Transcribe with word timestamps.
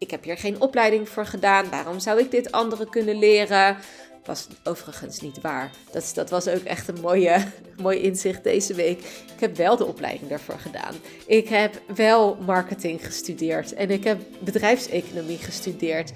ik 0.00 0.10
heb 0.10 0.24
hier 0.24 0.38
geen 0.38 0.60
opleiding 0.60 1.08
voor 1.08 1.26
gedaan. 1.26 1.70
Waarom 1.70 1.98
zou 1.98 2.20
ik 2.20 2.30
dit 2.30 2.52
anderen 2.52 2.88
kunnen 2.88 3.18
leren? 3.18 3.76
Was 4.24 4.48
overigens 4.64 5.20
niet 5.20 5.40
waar. 5.40 5.70
Dat, 5.92 6.12
dat 6.14 6.30
was 6.30 6.48
ook 6.48 6.62
echt 6.62 6.88
een 6.88 7.00
mooie, 7.00 7.44
mooi 7.82 7.98
inzicht 7.98 8.44
deze 8.44 8.74
week. 8.74 8.98
Ik 9.34 9.40
heb 9.40 9.56
wel 9.56 9.76
de 9.76 9.84
opleiding 9.84 10.28
daarvoor 10.30 10.58
gedaan. 10.58 10.94
Ik 11.26 11.48
heb 11.48 11.80
wel 11.94 12.36
marketing 12.46 13.06
gestudeerd. 13.06 13.74
En 13.74 13.90
ik 13.90 14.04
heb 14.04 14.20
bedrijfseconomie 14.38 15.38
gestudeerd. 15.38 16.12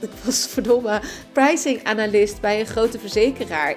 Ik 0.00 0.10
was 0.24 0.46
verdomme 0.52 1.00
pricing 1.32 1.84
analyst 1.84 2.40
bij 2.40 2.60
een 2.60 2.66
grote 2.66 2.98
verzekeraar. 2.98 3.76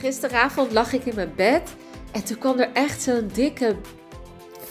Gisteravond 0.00 0.72
lag 0.72 0.92
ik 0.92 1.04
in 1.04 1.14
mijn 1.14 1.32
bed 1.36 1.74
en 2.12 2.24
toen 2.24 2.38
kwam 2.38 2.58
er 2.58 2.72
echt 2.72 3.02
zo'n 3.02 3.30
dikke, 3.32 3.76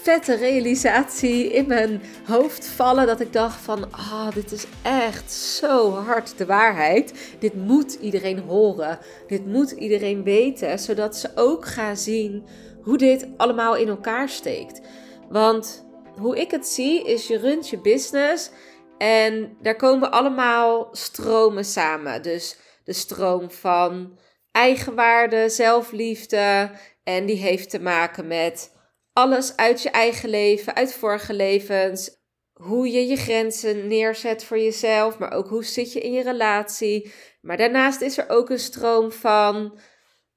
vette 0.02 0.36
realisatie 0.36 1.52
in 1.52 1.68
mijn 1.68 2.02
hoofd 2.28 2.68
vallen. 2.68 3.08
Dat 3.08 3.20
ik 3.20 3.34
dacht 3.34 3.62
van, 3.62 3.92
ah, 3.92 4.32
dit 4.34 4.52
is 4.52 4.66
echt 4.82 5.32
zo 5.32 5.92
hard 5.92 6.38
de 6.38 6.46
waarheid. 6.46 7.36
Dit 7.40 7.54
moet 7.54 7.94
iedereen 7.94 8.40
horen. 8.40 9.00
Dit 9.28 9.46
moet 9.46 9.72
iedereen 9.72 10.24
weten, 10.24 10.80
zodat 10.80 11.16
ze 11.16 11.30
ook 11.36 11.66
gaan 11.66 11.98
zien 11.98 12.46
hoe 12.82 12.98
dit 12.98 13.28
allemaal 13.38 13.76
in 13.76 13.88
elkaar 13.88 14.30
steekt. 14.30 14.82
Want 15.30 15.86
hoe 16.18 16.40
ik 16.40 16.52
het 16.52 16.68
zie 16.68 17.04
is, 17.06 17.28
je 17.28 17.38
runt 17.38 17.70
je 17.70 17.82
business 17.82 18.52
en 18.98 19.58
daar 19.62 19.76
komen 19.76 20.12
allemaal 20.12 20.88
stromen 20.92 21.66
samen. 21.66 22.22
Dus 22.22 22.58
de 22.84 22.94
stroom 22.94 23.52
van 23.52 24.18
eigenwaarde, 24.60 25.50
zelfliefde. 25.50 26.72
En 27.04 27.26
die 27.26 27.38
heeft 27.38 27.70
te 27.70 27.82
maken 27.82 28.28
met 28.28 28.76
alles 29.14 29.56
uit 29.56 29.82
je 29.82 29.90
eigen 29.90 30.30
leven, 30.30 30.76
uit 30.76 30.94
vorige 30.94 31.34
levens. 31.34 32.18
Hoe 32.54 32.92
je 32.92 33.08
je 33.08 33.16
grenzen 33.16 33.88
neerzet 33.88 34.44
voor 34.44 34.60
jezelf, 34.60 35.18
maar 35.18 35.32
ook 35.32 35.48
hoe 35.48 35.64
zit 35.64 35.94
je 35.94 36.00
in 36.00 36.12
je 36.12 36.24
relatie. 36.24 37.14
Maar 37.42 37.58
daarnaast 37.58 38.02
is 38.02 38.18
er 38.18 38.30
ook 38.30 38.50
een 38.50 38.60
stroom 38.60 39.12
van 39.12 39.80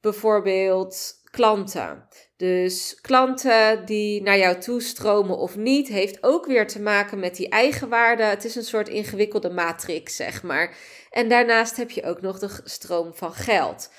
bijvoorbeeld 0.00 1.20
klanten. 1.31 2.09
Dus 2.37 2.98
klanten 3.00 3.84
die 3.84 4.23
naar 4.23 4.39
jou 4.39 4.61
toestromen 4.61 5.37
of 5.37 5.56
niet, 5.56 5.89
heeft 5.89 6.23
ook 6.23 6.47
weer 6.47 6.67
te 6.67 6.81
maken 6.81 7.19
met 7.19 7.37
die 7.37 7.48
eigenwaarde. 7.48 8.23
Het 8.23 8.45
is 8.45 8.55
een 8.55 8.65
soort 8.65 8.89
ingewikkelde 8.89 9.50
matrix, 9.50 10.17
zeg 10.17 10.43
maar. 10.43 10.77
En 11.11 11.28
daarnaast 11.28 11.77
heb 11.77 11.91
je 11.91 12.05
ook 12.05 12.20
nog 12.20 12.39
de 12.39 12.61
stroom 12.65 13.15
van 13.15 13.33
geld. 13.33 13.91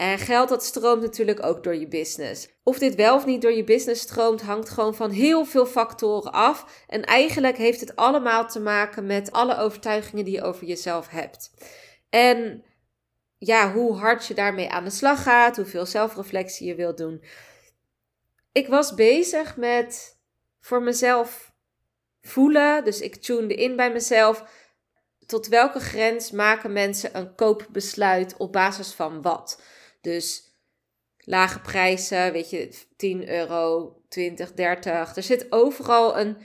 En 0.00 0.18
geld 0.18 0.48
dat 0.48 0.64
stroomt 0.64 1.02
natuurlijk 1.02 1.44
ook 1.44 1.62
door 1.64 1.74
je 1.74 1.88
business. 1.88 2.48
Of 2.62 2.78
dit 2.78 2.94
wel 2.94 3.14
of 3.14 3.26
niet 3.26 3.42
door 3.42 3.52
je 3.52 3.64
business 3.64 4.02
stroomt, 4.02 4.42
hangt 4.42 4.68
gewoon 4.70 4.94
van 4.94 5.10
heel 5.10 5.44
veel 5.44 5.66
factoren 5.66 6.32
af. 6.32 6.84
En 6.86 7.04
eigenlijk 7.04 7.56
heeft 7.56 7.80
het 7.80 7.96
allemaal 7.96 8.48
te 8.48 8.60
maken 8.60 9.06
met 9.06 9.32
alle 9.32 9.56
overtuigingen 9.56 10.24
die 10.24 10.34
je 10.34 10.42
over 10.42 10.66
jezelf 10.66 11.08
hebt. 11.08 11.50
En 12.10 12.64
ja, 13.38 13.72
hoe 13.72 13.96
hard 13.96 14.26
je 14.26 14.34
daarmee 14.34 14.70
aan 14.70 14.84
de 14.84 14.90
slag 14.90 15.22
gaat, 15.22 15.56
hoeveel 15.56 15.86
zelfreflectie 15.86 16.66
je 16.66 16.74
wilt 16.74 16.96
doen. 16.96 17.24
Ik 18.52 18.68
was 18.68 18.94
bezig 18.94 19.56
met 19.56 20.18
voor 20.60 20.82
mezelf 20.82 21.52
voelen, 22.20 22.84
dus 22.84 23.00
ik 23.00 23.16
tunede 23.16 23.54
in 23.54 23.76
bij 23.76 23.92
mezelf. 23.92 24.44
Tot 25.26 25.48
welke 25.48 25.80
grens 25.80 26.30
maken 26.30 26.72
mensen 26.72 27.16
een 27.16 27.34
koopbesluit 27.34 28.36
op 28.36 28.52
basis 28.52 28.92
van 28.92 29.22
wat? 29.22 29.62
Dus 30.00 30.42
lage 31.18 31.60
prijzen, 31.60 32.32
weet 32.32 32.50
je, 32.50 32.86
10 32.96 33.28
euro, 33.28 33.94
20, 34.08 34.52
30. 34.52 35.16
Er 35.16 35.22
zit 35.22 35.46
overal 35.52 36.18
een 36.18 36.36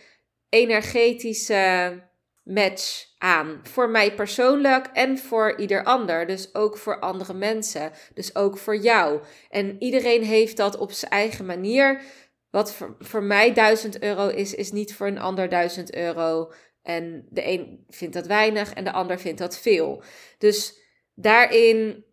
energetische 0.50 2.02
match 2.44 3.06
aan. 3.18 3.60
Voor 3.64 3.90
mij 3.90 4.14
persoonlijk 4.14 4.88
en 4.94 5.18
voor 5.18 5.60
ieder 5.60 5.84
ander. 5.84 6.28
Dus 6.28 6.56
ook 6.56 6.78
voor 6.78 7.00
andere 7.00 7.34
mensen. 7.34 7.92
Dus 8.14 8.36
ook 8.36 8.58
voor 8.58 8.78
jou. 8.78 9.22
En 9.50 9.76
iedereen 9.82 10.24
heeft 10.24 10.58
dat 10.58 10.78
op 10.78 10.92
zijn 10.92 11.12
eigen 11.12 11.46
manier. 11.46 12.02
Wat 12.50 12.74
voor, 12.74 12.96
voor 13.00 13.24
mij 13.24 13.54
1000 13.54 14.02
euro 14.02 14.28
is, 14.28 14.54
is 14.54 14.72
niet 14.72 14.96
voor 14.96 15.08
een 15.08 15.20
ander 15.20 15.50
1000 15.50 15.96
euro. 15.96 16.52
En 16.82 17.28
de 17.30 17.48
een 17.48 17.86
vindt 17.90 18.14
dat 18.14 18.28
weinig 18.28 18.74
en 18.74 18.84
de 18.84 18.92
ander 18.92 19.20
vindt 19.20 19.40
dat 19.40 19.60
veel. 19.60 20.04
Dus 20.38 20.80
daarin 21.14 22.06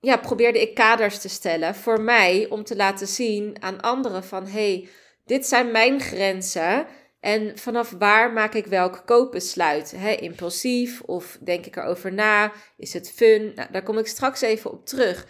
ja, 0.00 0.16
probeerde 0.16 0.60
ik 0.60 0.74
kaders 0.74 1.18
te 1.18 1.28
stellen 1.28 1.74
voor 1.74 2.00
mij 2.00 2.46
om 2.48 2.64
te 2.64 2.76
laten 2.76 3.06
zien 3.06 3.56
aan 3.62 3.80
anderen 3.80 4.24
van 4.24 4.46
hey, 4.46 4.88
dit 5.24 5.46
zijn 5.46 5.70
mijn 5.70 6.00
grenzen 6.00 6.86
en 7.20 7.58
vanaf 7.58 7.90
waar 7.90 8.32
maak 8.32 8.54
ik 8.54 8.66
welk 8.66 9.02
koopbesluit? 9.06 9.92
He, 9.96 10.12
impulsief 10.12 11.00
of 11.00 11.38
denk 11.40 11.66
ik 11.66 11.76
erover 11.76 12.12
na? 12.12 12.52
Is 12.76 12.92
het 12.92 13.12
fun? 13.12 13.52
Nou, 13.54 13.72
daar 13.72 13.82
kom 13.82 13.98
ik 13.98 14.06
straks 14.06 14.40
even 14.40 14.70
op 14.70 14.86
terug. 14.86 15.26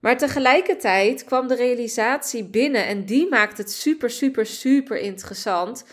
Maar 0.00 0.18
tegelijkertijd 0.18 1.24
kwam 1.24 1.48
de 1.48 1.54
realisatie 1.54 2.48
binnen 2.48 2.86
en 2.86 3.04
die 3.04 3.28
maakt 3.28 3.58
het 3.58 3.72
super, 3.72 4.10
super, 4.10 4.46
super 4.46 4.98
interessant 4.98 5.84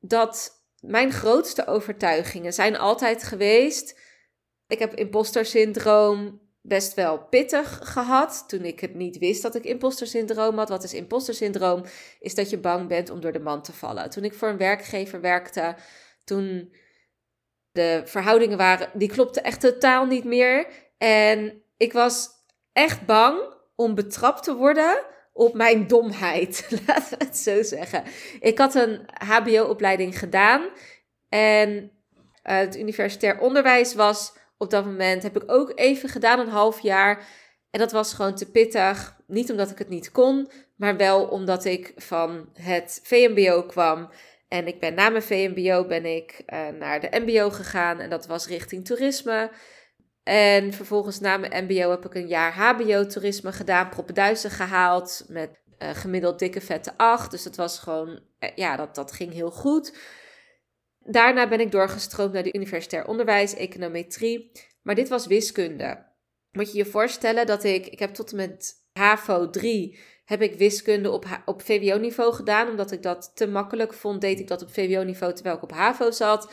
dat 0.00 0.64
mijn 0.80 1.12
grootste 1.12 1.66
overtuigingen 1.66 2.52
zijn 2.52 2.76
altijd 2.76 3.22
geweest. 3.22 4.00
Ik 4.66 4.78
heb 4.78 4.94
imposter 4.94 5.44
syndroom, 5.44 6.45
best 6.68 6.94
wel 6.94 7.18
pittig 7.18 7.80
gehad 7.82 8.44
toen 8.46 8.64
ik 8.64 8.80
het 8.80 8.94
niet 8.94 9.18
wist 9.18 9.42
dat 9.42 9.54
ik 9.54 9.64
imposter 9.64 10.06
syndroom 10.06 10.58
had. 10.58 10.68
Wat 10.68 10.84
is 10.84 10.94
imposter 10.94 11.34
syndroom? 11.34 11.84
Is 12.20 12.34
dat 12.34 12.50
je 12.50 12.58
bang 12.58 12.88
bent 12.88 13.10
om 13.10 13.20
door 13.20 13.32
de 13.32 13.40
man 13.40 13.62
te 13.62 13.72
vallen. 13.72 14.10
Toen 14.10 14.24
ik 14.24 14.34
voor 14.34 14.48
een 14.48 14.56
werkgever 14.56 15.20
werkte, 15.20 15.74
toen 16.24 16.74
de 17.72 18.02
verhoudingen 18.04 18.58
waren, 18.58 18.90
die 18.94 19.08
klopten 19.08 19.42
echt 19.42 19.60
totaal 19.60 20.06
niet 20.06 20.24
meer. 20.24 20.66
En 20.98 21.62
ik 21.76 21.92
was 21.92 22.28
echt 22.72 23.06
bang 23.06 23.54
om 23.74 23.94
betrapt 23.94 24.42
te 24.42 24.54
worden 24.54 25.04
op 25.32 25.54
mijn 25.54 25.86
domheid. 25.86 26.68
Laten 26.86 27.18
we 27.18 27.24
het 27.24 27.36
zo 27.36 27.62
zeggen. 27.62 28.02
Ik 28.40 28.58
had 28.58 28.74
een 28.74 29.00
HBO-opleiding 29.14 30.18
gedaan 30.18 30.68
en 31.28 31.68
uh, 31.74 32.56
het 32.56 32.76
universitair 32.76 33.38
onderwijs 33.38 33.94
was 33.94 34.32
op 34.58 34.70
dat 34.70 34.84
moment. 34.84 35.22
Heb 35.22 35.36
ik 35.36 35.52
ook 35.52 35.72
even 35.74 36.08
gedaan, 36.08 36.38
een 36.38 36.48
half 36.48 36.80
jaar. 36.80 37.26
En 37.70 37.80
dat 37.80 37.92
was 37.92 38.14
gewoon 38.14 38.34
te 38.34 38.50
pittig. 38.50 39.16
Niet 39.26 39.50
omdat 39.50 39.70
ik 39.70 39.78
het 39.78 39.88
niet 39.88 40.10
kon, 40.10 40.50
maar 40.76 40.96
wel 40.96 41.24
omdat 41.24 41.64
ik 41.64 41.92
van 41.96 42.48
het 42.52 43.00
VMBO 43.02 43.62
kwam. 43.62 44.10
En 44.48 44.66
ik 44.66 44.80
ben 44.80 44.94
na 44.94 45.08
mijn 45.08 45.22
VMBO 45.22 45.86
ben 45.86 46.04
ik 46.04 46.42
uh, 46.46 46.68
naar 46.68 47.00
de 47.00 47.20
MBO 47.20 47.50
gegaan. 47.50 48.00
En 48.00 48.10
dat 48.10 48.26
was 48.26 48.46
richting 48.46 48.84
toerisme. 48.84 49.50
En 50.22 50.72
vervolgens 50.72 51.20
na 51.20 51.36
mijn 51.36 51.64
MBO 51.64 51.90
heb 51.90 52.04
ik 52.04 52.14
een 52.14 52.26
jaar 52.26 52.52
HBO-toerisme 52.52 53.52
gedaan. 53.52 53.88
Proppenduizen 53.88 54.50
gehaald 54.50 55.24
met 55.28 55.50
uh, 55.78 55.90
gemiddeld 55.90 56.38
dikke 56.38 56.60
vette 56.60 56.92
8. 56.96 57.30
Dus 57.30 57.42
dat 57.42 57.56
was 57.56 57.78
gewoon, 57.78 58.08
uh, 58.08 58.50
ja, 58.54 58.76
dat, 58.76 58.94
dat 58.94 59.12
ging 59.12 59.32
heel 59.32 59.50
goed. 59.50 59.98
Daarna 61.06 61.48
ben 61.48 61.60
ik 61.60 61.70
doorgestroomd 61.70 62.32
naar 62.32 62.42
de 62.42 62.54
universitair 62.54 63.06
onderwijs, 63.06 63.54
econometrie. 63.54 64.50
Maar 64.82 64.94
dit 64.94 65.08
was 65.08 65.26
wiskunde. 65.26 66.04
Moet 66.52 66.72
je 66.72 66.78
je 66.78 66.84
voorstellen 66.84 67.46
dat 67.46 67.64
ik, 67.64 67.86
ik 67.86 67.98
heb 67.98 68.14
tot 68.14 68.30
en 68.30 68.36
met 68.36 68.74
HAVO 68.92 69.50
3 69.50 69.98
heb 70.24 70.42
ik 70.42 70.54
wiskunde 70.54 71.10
op, 71.10 71.42
op 71.44 71.62
VWO-niveau 71.62 72.32
gedaan. 72.32 72.68
Omdat 72.68 72.92
ik 72.92 73.02
dat 73.02 73.32
te 73.34 73.46
makkelijk 73.46 73.92
vond, 73.92 74.20
deed 74.20 74.40
ik 74.40 74.48
dat 74.48 74.62
op 74.62 74.72
VWO-niveau 74.72 75.32
terwijl 75.32 75.56
ik 75.56 75.62
op 75.62 75.72
HAVO 75.72 76.10
zat. 76.10 76.52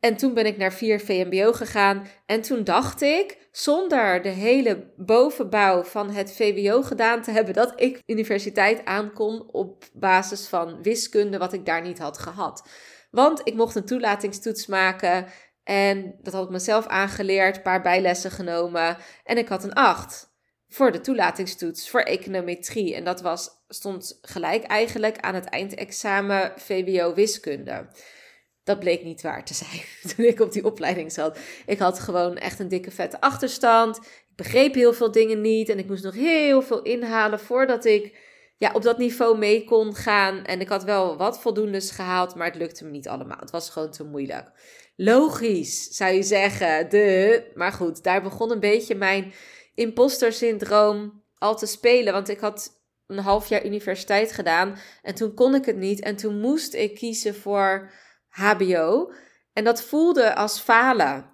En 0.00 0.16
toen 0.16 0.34
ben 0.34 0.46
ik 0.46 0.56
naar 0.56 0.72
4 0.72 1.00
VMBO 1.00 1.52
gegaan. 1.52 2.06
En 2.26 2.40
toen 2.40 2.64
dacht 2.64 3.02
ik, 3.02 3.48
zonder 3.50 4.22
de 4.22 4.28
hele 4.28 4.92
bovenbouw 4.96 5.82
van 5.82 6.10
het 6.10 6.32
VWO 6.32 6.82
gedaan 6.82 7.22
te 7.22 7.30
hebben, 7.30 7.54
dat 7.54 7.72
ik 7.76 8.02
universiteit 8.06 8.84
aankon 8.84 9.52
op 9.52 9.84
basis 9.92 10.46
van 10.46 10.82
wiskunde, 10.82 11.38
wat 11.38 11.52
ik 11.52 11.66
daar 11.66 11.82
niet 11.82 11.98
had 11.98 12.18
gehad. 12.18 12.68
Want 13.12 13.40
ik 13.44 13.54
mocht 13.54 13.74
een 13.74 13.84
toelatingstoets 13.84 14.66
maken 14.66 15.26
En 15.64 16.14
dat 16.22 16.32
had 16.32 16.44
ik 16.44 16.50
mezelf 16.50 16.86
aangeleerd, 16.86 17.56
een 17.56 17.62
paar 17.62 17.82
bijlessen 17.82 18.30
genomen. 18.30 18.96
En 19.24 19.38
ik 19.38 19.48
had 19.48 19.64
een 19.64 19.72
8 19.72 20.30
voor 20.68 20.92
de 20.92 21.00
toelatingstoets 21.00 21.90
voor 21.90 22.00
econometrie. 22.00 22.94
En 22.94 23.04
dat 23.04 23.20
was, 23.20 23.50
stond 23.68 24.18
gelijk 24.22 24.64
eigenlijk 24.64 25.18
aan 25.18 25.34
het 25.34 25.44
eindexamen 25.44 26.52
VWO 26.56 27.14
wiskunde. 27.14 27.88
Dat 28.64 28.78
bleek 28.78 29.04
niet 29.04 29.22
waar 29.22 29.44
te 29.44 29.54
zijn 29.54 29.82
toen 30.16 30.26
ik 30.26 30.40
op 30.40 30.52
die 30.52 30.64
opleiding 30.64 31.12
zat. 31.12 31.38
Ik 31.66 31.78
had 31.78 31.98
gewoon 31.98 32.36
echt 32.36 32.58
een 32.58 32.68
dikke 32.68 32.90
vette 32.90 33.20
achterstand. 33.20 33.96
Ik 33.96 34.36
begreep 34.36 34.74
heel 34.74 34.92
veel 34.92 35.12
dingen 35.12 35.40
niet 35.40 35.68
en 35.68 35.78
ik 35.78 35.88
moest 35.88 36.04
nog 36.04 36.14
heel 36.14 36.62
veel 36.62 36.82
inhalen 36.82 37.40
voordat 37.40 37.84
ik 37.84 38.16
ja, 38.62 38.70
op 38.72 38.82
dat 38.82 38.98
niveau 38.98 39.38
mee 39.38 39.64
kon 39.64 39.94
gaan. 39.94 40.44
En 40.44 40.60
ik 40.60 40.68
had 40.68 40.84
wel 40.84 41.16
wat 41.16 41.40
voldoendes 41.40 41.90
gehaald, 41.90 42.34
maar 42.34 42.46
het 42.46 42.56
lukte 42.56 42.84
me 42.84 42.90
niet 42.90 43.08
allemaal. 43.08 43.38
Het 43.38 43.50
was 43.50 43.70
gewoon 43.70 43.90
te 43.90 44.04
moeilijk. 44.04 44.50
Logisch, 44.96 45.88
zou 45.88 46.12
je 46.12 46.22
zeggen. 46.22 46.90
De. 46.90 47.50
Maar 47.54 47.72
goed, 47.72 48.02
daar 48.02 48.22
begon 48.22 48.50
een 48.50 48.60
beetje 48.60 48.94
mijn 48.94 49.32
imposter 49.74 50.32
syndroom 50.32 51.24
al 51.38 51.56
te 51.56 51.66
spelen. 51.66 52.12
Want 52.12 52.28
ik 52.28 52.40
had 52.40 52.82
een 53.06 53.18
half 53.18 53.48
jaar 53.48 53.64
universiteit 53.64 54.32
gedaan 54.32 54.78
en 55.02 55.14
toen 55.14 55.34
kon 55.34 55.54
ik 55.54 55.64
het 55.64 55.76
niet. 55.76 56.00
En 56.00 56.16
toen 56.16 56.40
moest 56.40 56.74
ik 56.74 56.94
kiezen 56.94 57.34
voor 57.34 57.90
HBO. 58.28 59.12
En 59.52 59.64
dat 59.64 59.82
voelde 59.82 60.34
als 60.34 60.60
falen. 60.60 61.30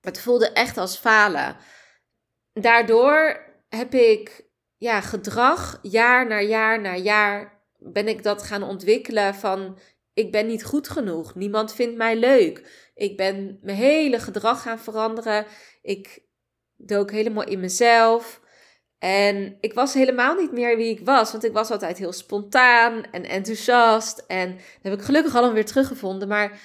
Het 0.00 0.20
voelde 0.20 0.52
echt 0.52 0.76
als 0.76 0.96
falen. 0.96 1.56
Daardoor 2.52 3.44
heb 3.68 3.94
ik 3.94 4.45
ja, 4.76 5.00
gedrag 5.00 5.78
jaar 5.82 6.26
na 6.26 6.40
jaar 6.40 6.80
na 6.80 6.96
jaar 6.96 7.64
ben 7.78 8.08
ik 8.08 8.22
dat 8.22 8.42
gaan 8.42 8.62
ontwikkelen 8.62 9.34
van 9.34 9.78
ik 10.14 10.32
ben 10.32 10.46
niet 10.46 10.64
goed 10.64 10.88
genoeg. 10.88 11.34
Niemand 11.34 11.74
vindt 11.74 11.96
mij 11.96 12.16
leuk. 12.16 12.90
Ik 12.94 13.16
ben 13.16 13.58
mijn 13.62 13.76
hele 13.76 14.18
gedrag 14.18 14.62
gaan 14.62 14.78
veranderen. 14.78 15.46
Ik 15.82 16.24
dook 16.76 17.10
helemaal 17.10 17.44
in 17.44 17.60
mezelf. 17.60 18.40
En 18.98 19.56
ik 19.60 19.74
was 19.74 19.94
helemaal 19.94 20.34
niet 20.34 20.52
meer 20.52 20.76
wie 20.76 20.90
ik 20.90 21.04
was, 21.04 21.32
want 21.32 21.44
ik 21.44 21.52
was 21.52 21.70
altijd 21.70 21.98
heel 21.98 22.12
spontaan 22.12 23.04
en 23.10 23.24
enthousiast. 23.24 24.24
En 24.26 24.50
dat 24.54 24.82
heb 24.82 24.92
ik 24.92 25.02
gelukkig 25.04 25.34
allemaal 25.34 25.54
weer 25.54 25.64
teruggevonden. 25.64 26.28
Maar 26.28 26.60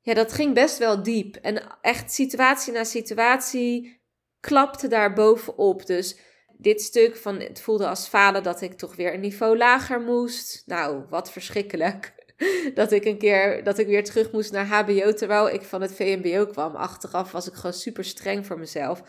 ja, 0.00 0.14
dat 0.14 0.32
ging 0.32 0.54
best 0.54 0.78
wel 0.78 1.02
diep. 1.02 1.36
En 1.36 1.62
echt 1.80 2.12
situatie 2.12 2.72
na 2.72 2.84
situatie 2.84 4.00
klapte 4.40 4.88
daar 4.88 5.12
bovenop. 5.12 5.86
Dus 5.86 6.18
dit 6.62 6.82
stuk 6.82 7.16
van 7.16 7.40
het 7.40 7.60
voelde 7.60 7.88
als 7.88 8.06
falen 8.06 8.42
dat 8.42 8.60
ik 8.60 8.72
toch 8.72 8.96
weer 8.96 9.14
een 9.14 9.20
niveau 9.20 9.56
lager 9.56 10.00
moest. 10.00 10.62
Nou, 10.66 11.04
wat 11.08 11.32
verschrikkelijk. 11.32 12.12
Dat 12.74 12.92
ik 12.92 13.04
een 13.04 13.18
keer 13.18 13.64
dat 13.64 13.78
ik 13.78 13.86
weer 13.86 14.04
terug 14.04 14.32
moest 14.32 14.52
naar 14.52 14.66
HBO 14.66 15.12
terwijl 15.12 15.50
ik 15.50 15.62
van 15.62 15.80
het 15.80 15.94
VMBO 15.94 16.46
kwam. 16.46 16.74
Achteraf 16.74 17.32
was 17.32 17.48
ik 17.48 17.54
gewoon 17.54 17.72
super 17.72 18.04
streng 18.04 18.46
voor 18.46 18.58
mezelf. 18.58 19.02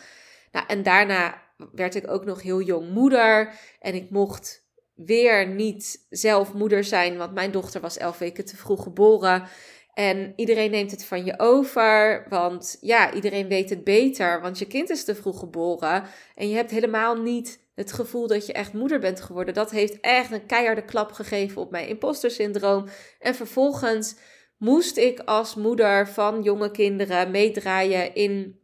Nou, 0.51 0.65
en 0.67 0.83
daarna 0.83 1.41
werd 1.71 1.95
ik 1.95 2.11
ook 2.11 2.25
nog 2.25 2.41
heel 2.41 2.61
jong 2.61 2.89
moeder. 2.89 3.53
En 3.79 3.95
ik 3.95 4.09
mocht 4.09 4.63
weer 4.95 5.47
niet 5.47 6.05
zelf 6.09 6.53
moeder 6.53 6.83
zijn, 6.83 7.17
want 7.17 7.33
mijn 7.33 7.51
dochter 7.51 7.81
was 7.81 7.97
elf 7.97 8.17
weken 8.17 8.45
te 8.45 8.57
vroeg 8.57 8.83
geboren. 8.83 9.47
En 9.93 10.33
iedereen 10.35 10.71
neemt 10.71 10.91
het 10.91 11.05
van 11.05 11.25
je 11.25 11.39
over, 11.39 12.25
want 12.29 12.77
ja, 12.81 13.13
iedereen 13.13 13.47
weet 13.47 13.69
het 13.69 13.83
beter, 13.83 14.41
want 14.41 14.59
je 14.59 14.67
kind 14.67 14.89
is 14.89 15.03
te 15.03 15.15
vroeg 15.15 15.39
geboren. 15.39 16.03
En 16.35 16.49
je 16.49 16.55
hebt 16.55 16.71
helemaal 16.71 17.15
niet 17.15 17.61
het 17.75 17.91
gevoel 17.91 18.27
dat 18.27 18.45
je 18.45 18.53
echt 18.53 18.73
moeder 18.73 18.99
bent 18.99 19.21
geworden. 19.21 19.53
Dat 19.53 19.71
heeft 19.71 19.99
echt 19.99 20.31
een 20.31 20.45
keiharde 20.45 20.85
klap 20.85 21.11
gegeven 21.11 21.61
op 21.61 21.71
mijn 21.71 21.87
imposter 21.87 22.31
syndroom. 22.31 22.87
En 23.19 23.35
vervolgens 23.35 24.15
moest 24.57 24.97
ik 24.97 25.19
als 25.19 25.55
moeder 25.55 26.07
van 26.07 26.41
jonge 26.41 26.71
kinderen 26.71 27.31
meedraaien 27.31 28.15
in 28.15 28.59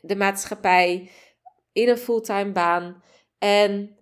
de 0.00 0.16
maatschappij 0.16 1.10
in 1.72 1.88
een 1.88 1.98
fulltime 1.98 2.52
baan. 2.52 3.02
En 3.38 3.96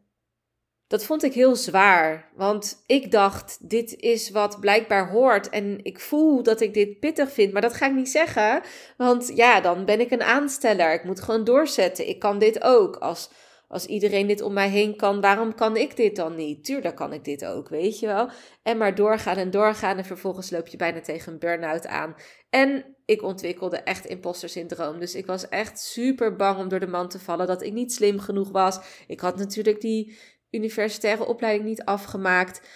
dat 0.90 1.04
vond 1.04 1.22
ik 1.22 1.32
heel 1.32 1.56
zwaar, 1.56 2.30
want 2.34 2.82
ik 2.86 3.10
dacht, 3.10 3.70
dit 3.70 3.96
is 3.96 4.30
wat 4.30 4.60
blijkbaar 4.60 5.10
hoort 5.10 5.48
en 5.48 5.84
ik 5.84 6.00
voel 6.00 6.42
dat 6.42 6.60
ik 6.60 6.74
dit 6.74 7.00
pittig 7.00 7.32
vind, 7.32 7.52
maar 7.52 7.62
dat 7.62 7.74
ga 7.74 7.86
ik 7.86 7.94
niet 7.94 8.10
zeggen, 8.10 8.62
want 8.96 9.32
ja, 9.34 9.60
dan 9.60 9.84
ben 9.84 10.00
ik 10.00 10.10
een 10.10 10.22
aansteller. 10.22 10.92
Ik 10.92 11.04
moet 11.04 11.20
gewoon 11.20 11.44
doorzetten. 11.44 12.08
Ik 12.08 12.18
kan 12.18 12.38
dit 12.38 12.62
ook. 12.62 12.96
Als 12.96 13.30
als 13.70 13.86
iedereen 13.86 14.26
dit 14.26 14.40
om 14.40 14.52
mij 14.52 14.68
heen 14.68 14.96
kan, 14.96 15.20
waarom 15.20 15.54
kan 15.54 15.76
ik 15.76 15.96
dit 15.96 16.16
dan 16.16 16.34
niet? 16.34 16.64
Tuurlijk 16.64 16.96
kan 16.96 17.12
ik 17.12 17.24
dit 17.24 17.44
ook, 17.44 17.68
weet 17.68 17.98
je 17.98 18.06
wel. 18.06 18.30
En 18.62 18.76
maar 18.76 18.94
doorgaan 18.94 19.36
en 19.36 19.50
doorgaan 19.50 19.96
en 19.96 20.04
vervolgens 20.04 20.50
loop 20.50 20.66
je 20.66 20.76
bijna 20.76 21.00
tegen 21.00 21.32
een 21.32 21.38
burn-out 21.38 21.86
aan. 21.86 22.14
En 22.48 22.96
ik 23.04 23.22
ontwikkelde 23.22 23.76
echt 23.76 24.06
imposter 24.06 24.48
syndroom. 24.48 24.98
Dus 24.98 25.14
ik 25.14 25.26
was 25.26 25.48
echt 25.48 25.78
super 25.80 26.36
bang 26.36 26.58
om 26.58 26.68
door 26.68 26.80
de 26.80 26.86
man 26.86 27.08
te 27.08 27.18
vallen, 27.18 27.46
dat 27.46 27.62
ik 27.62 27.72
niet 27.72 27.92
slim 27.92 28.18
genoeg 28.18 28.50
was. 28.50 28.80
Ik 29.06 29.20
had 29.20 29.36
natuurlijk 29.36 29.80
die 29.80 30.16
universitaire 30.50 31.26
opleiding 31.26 31.68
niet 31.68 31.84
afgemaakt. 31.84 32.68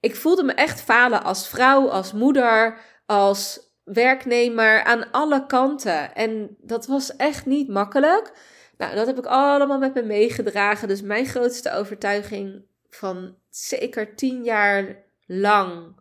Ik 0.00 0.16
voelde 0.16 0.42
me 0.42 0.52
echt 0.52 0.80
falen 0.80 1.24
als 1.24 1.48
vrouw, 1.48 1.88
als 1.88 2.12
moeder, 2.12 2.78
als 3.06 3.72
werknemer 3.84 4.84
aan 4.84 5.10
alle 5.10 5.46
kanten. 5.46 6.14
En 6.14 6.56
dat 6.60 6.86
was 6.86 7.16
echt 7.16 7.46
niet 7.46 7.68
makkelijk. 7.68 8.32
Nou, 8.76 8.94
dat 8.94 9.06
heb 9.06 9.18
ik 9.18 9.26
allemaal 9.26 9.78
met 9.78 9.94
me 9.94 10.02
meegedragen. 10.02 10.88
Dus 10.88 11.02
mijn 11.02 11.26
grootste 11.26 11.72
overtuiging 11.72 12.66
van 12.88 13.36
zeker 13.50 14.14
tien 14.14 14.44
jaar 14.44 15.04
lang, 15.26 16.00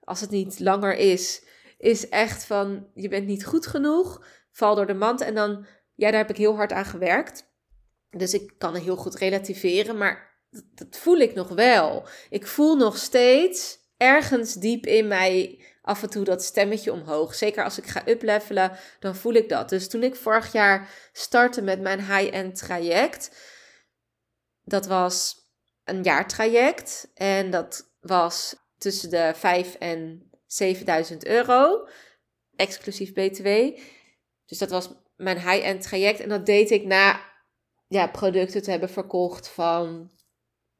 als 0.00 0.20
het 0.20 0.30
niet 0.30 0.60
langer 0.60 0.96
is, 0.96 1.44
is 1.78 2.08
echt 2.08 2.44
van 2.44 2.86
je 2.94 3.08
bent 3.08 3.26
niet 3.26 3.44
goed 3.44 3.66
genoeg, 3.66 4.26
val 4.52 4.74
door 4.74 4.86
de 4.86 4.94
mand. 4.94 5.20
En 5.20 5.34
dan, 5.34 5.66
ja, 5.94 6.10
daar 6.10 6.20
heb 6.20 6.30
ik 6.30 6.36
heel 6.36 6.56
hard 6.56 6.72
aan 6.72 6.84
gewerkt. 6.84 7.52
Dus 8.10 8.34
ik 8.34 8.54
kan 8.58 8.74
heel 8.74 8.96
goed 8.96 9.14
relativeren, 9.14 9.98
maar 9.98 10.33
dat, 10.74 10.96
voel 10.96 11.16
ik 11.16 11.34
nog 11.34 11.48
wel. 11.48 12.08
Ik 12.30 12.46
voel 12.46 12.76
nog 12.76 12.98
steeds 12.98 13.78
ergens 13.96 14.54
diep 14.54 14.86
in 14.86 15.08
mij 15.08 15.64
af 15.82 16.02
en 16.02 16.10
toe 16.10 16.24
dat 16.24 16.44
stemmetje 16.44 16.92
omhoog. 16.92 17.34
Zeker 17.34 17.64
als 17.64 17.78
ik 17.78 17.86
ga 17.86 18.08
uplevelen, 18.08 18.78
dan 19.00 19.16
voel 19.16 19.32
ik 19.32 19.48
dat. 19.48 19.68
Dus 19.68 19.88
toen 19.88 20.02
ik 20.02 20.16
vorig 20.16 20.52
jaar 20.52 20.90
startte 21.12 21.62
met 21.62 21.80
mijn 21.80 22.00
high-end 22.00 22.56
traject, 22.56 23.36
dat 24.62 24.86
was 24.86 25.36
een 25.84 26.02
jaartraject 26.02 27.10
en 27.14 27.50
dat 27.50 27.92
was 28.00 28.56
tussen 28.78 29.10
de 29.10 29.32
5 29.34 29.74
en 29.74 30.30
7000 30.46 31.26
euro, 31.26 31.88
exclusief 32.56 33.12
BTW. 33.12 33.48
Dus 34.46 34.58
dat 34.58 34.70
was 34.70 34.88
mijn 35.16 35.38
high-end 35.38 35.82
traject 35.82 36.20
en 36.20 36.28
dat 36.28 36.46
deed 36.46 36.70
ik 36.70 36.84
na 36.84 37.20
ja, 37.88 38.06
producten 38.06 38.62
te 38.62 38.70
hebben 38.70 38.88
verkocht 38.88 39.48
van 39.48 40.10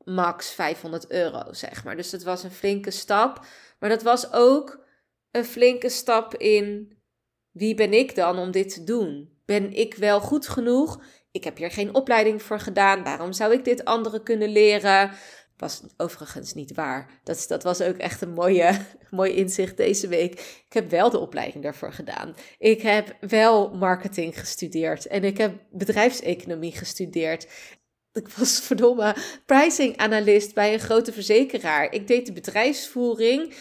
max 0.04 0.50
500 0.50 1.11
euro, 1.11 1.52
zeg 1.52 1.84
maar. 1.84 1.96
Dus 1.96 2.11
dat 2.11 2.23
was 2.23 2.42
een 2.42 2.50
flinke 2.50 2.90
stap. 2.90 3.46
Maar 3.78 3.88
dat 3.88 4.02
was 4.02 4.32
ook 4.32 4.84
een 5.30 5.44
flinke 5.44 5.88
stap 5.88 6.34
in 6.34 6.99
wie 7.50 7.75
ben 7.75 7.92
ik 7.92 8.14
dan 8.14 8.38
om 8.38 8.50
dit 8.50 8.75
te 8.75 8.84
doen? 8.84 9.32
Ben 9.44 9.73
ik 9.73 9.94
wel 9.94 10.20
goed 10.20 10.49
genoeg? 10.49 11.02
Ik 11.30 11.44
heb 11.44 11.56
hier 11.56 11.70
geen 11.70 11.94
opleiding 11.94 12.42
voor 12.42 12.61
gedaan. 12.61 13.02
Waarom 13.02 13.32
zou 13.32 13.52
ik 13.52 13.64
dit 13.64 13.84
anderen 13.84 14.23
kunnen 14.23 14.49
leren? 14.49 15.11
Was 15.56 15.82
overigens 15.96 16.54
niet 16.54 16.75
waar. 16.75 17.20
Dat, 17.25 17.44
dat 17.49 17.62
was 17.62 17.80
ook 17.80 17.96
echt 17.96 18.20
een 18.20 18.32
mooie, 18.32 18.78
mooi 19.11 19.32
inzicht 19.32 19.76
deze 19.76 20.08
week. 20.08 20.32
Ik 20.66 20.73
heb 20.73 20.90
wel 20.90 21.11
de 21.11 21.18
opleiding 21.18 21.64
daarvoor 21.64 21.92
gedaan. 21.92 22.34
Ik 22.58 22.82
heb 22.82 23.16
wel 23.20 23.75
marketing 23.75 24.38
gestudeerd 24.40 25.06
en 25.06 25.25
ik 25.25 25.38
heb 25.38 25.62
bedrijfseconomie 25.70 26.73
gestudeerd. 26.76 27.46
Ik 28.14 28.28
was 28.28 28.61
verdomme 28.66 29.16
pricing 29.47 29.97
analyst 29.97 30.54
bij 30.54 30.73
een 30.73 30.80
grote 30.80 31.12
verzekeraar. 31.12 31.92
Ik 31.92 32.06
deed 32.06 32.26
de 32.26 32.33
bedrijfsvoering 32.33 33.54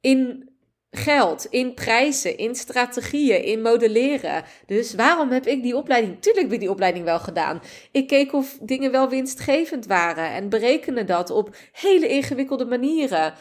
in 0.00 0.52
geld, 0.90 1.44
in 1.44 1.74
prijzen, 1.74 2.36
in 2.36 2.54
strategieën, 2.54 3.44
in 3.44 3.62
modelleren. 3.62 4.44
Dus 4.66 4.94
waarom 4.94 5.30
heb 5.30 5.46
ik 5.46 5.62
die 5.62 5.76
opleiding? 5.76 6.20
Tuurlijk 6.20 6.44
heb 6.44 6.54
ik 6.54 6.60
die 6.60 6.70
opleiding 6.70 7.04
wel 7.04 7.18
gedaan. 7.18 7.62
Ik 7.92 8.06
keek 8.06 8.32
of 8.32 8.58
dingen 8.62 8.90
wel 8.90 9.08
winstgevend 9.08 9.86
waren 9.86 10.30
en 10.30 10.48
berekende 10.48 11.04
dat 11.04 11.30
op 11.30 11.56
hele 11.72 12.08
ingewikkelde 12.08 12.64
manieren. 12.66 13.34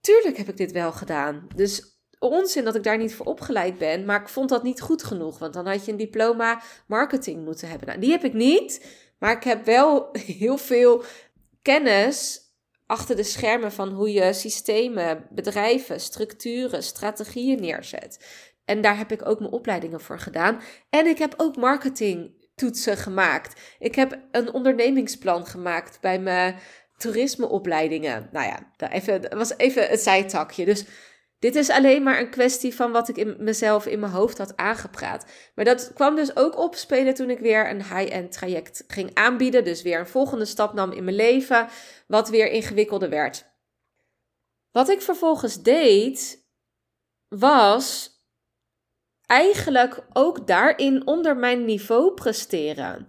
Tuurlijk 0.00 0.36
heb 0.36 0.48
ik 0.48 0.56
dit 0.56 0.72
wel 0.72 0.92
gedaan. 0.92 1.46
Dus 1.54 1.92
onzin 2.18 2.64
dat 2.64 2.74
ik 2.74 2.82
daar 2.82 2.98
niet 2.98 3.14
voor 3.14 3.26
opgeleid 3.26 3.78
ben, 3.78 4.04
maar 4.04 4.20
ik 4.20 4.28
vond 4.28 4.48
dat 4.48 4.62
niet 4.62 4.80
goed 4.80 5.02
genoeg, 5.02 5.38
want 5.38 5.54
dan 5.54 5.66
had 5.66 5.84
je 5.84 5.90
een 5.90 5.96
diploma 5.96 6.62
marketing 6.86 7.44
moeten 7.44 7.68
hebben. 7.68 7.88
Nou, 7.88 8.00
die 8.00 8.10
heb 8.10 8.24
ik 8.24 8.32
niet, 8.32 8.86
maar 9.22 9.36
ik 9.36 9.44
heb 9.44 9.64
wel 9.64 10.08
heel 10.12 10.58
veel 10.58 11.04
kennis 11.62 12.40
achter 12.86 13.16
de 13.16 13.22
schermen 13.22 13.72
van 13.72 13.88
hoe 13.88 14.12
je 14.12 14.32
systemen, 14.32 15.26
bedrijven, 15.30 16.00
structuren, 16.00 16.82
strategieën 16.82 17.60
neerzet. 17.60 18.24
En 18.64 18.80
daar 18.80 18.96
heb 18.96 19.12
ik 19.12 19.26
ook 19.26 19.38
mijn 19.38 19.52
opleidingen 19.52 20.00
voor 20.00 20.18
gedaan. 20.18 20.60
En 20.90 21.06
ik 21.06 21.18
heb 21.18 21.34
ook 21.36 21.56
marketingtoetsen 21.56 22.96
gemaakt. 22.96 23.60
Ik 23.78 23.94
heb 23.94 24.18
een 24.30 24.52
ondernemingsplan 24.52 25.46
gemaakt 25.46 26.00
bij 26.00 26.20
mijn 26.20 26.56
toerismeopleidingen. 26.96 28.28
Nou 28.32 28.46
ja, 28.46 28.72
dat, 28.76 29.32
was 29.32 29.56
even 29.56 29.88
het 29.88 30.00
zijtakje. 30.00 30.64
Dus 30.64 30.84
Dit 31.42 31.56
is 31.56 31.70
alleen 31.70 32.02
maar 32.02 32.18
een 32.18 32.30
kwestie 32.30 32.74
van 32.74 32.92
wat 32.92 33.08
ik 33.08 33.16
in 33.16 33.36
mezelf 33.38 33.86
in 33.86 34.00
mijn 34.00 34.12
hoofd 34.12 34.38
had 34.38 34.56
aangepraat. 34.56 35.26
Maar 35.54 35.64
dat 35.64 35.92
kwam 35.94 36.14
dus 36.14 36.36
ook 36.36 36.58
opspelen 36.58 37.14
toen 37.14 37.30
ik 37.30 37.38
weer 37.38 37.70
een 37.70 37.82
high-end 37.82 38.32
traject 38.32 38.84
ging 38.86 39.10
aanbieden. 39.14 39.64
Dus 39.64 39.82
weer 39.82 39.98
een 39.98 40.06
volgende 40.06 40.44
stap 40.44 40.72
nam 40.72 40.92
in 40.92 41.04
mijn 41.04 41.16
leven, 41.16 41.68
wat 42.06 42.28
weer 42.28 42.50
ingewikkelder 42.50 43.08
werd. 43.08 43.44
Wat 44.70 44.88
ik 44.88 45.02
vervolgens 45.02 45.62
deed, 45.62 46.46
was 47.28 48.10
eigenlijk 49.26 50.06
ook 50.12 50.46
daarin 50.46 51.06
onder 51.06 51.36
mijn 51.36 51.64
niveau 51.64 52.14
presteren. 52.14 53.06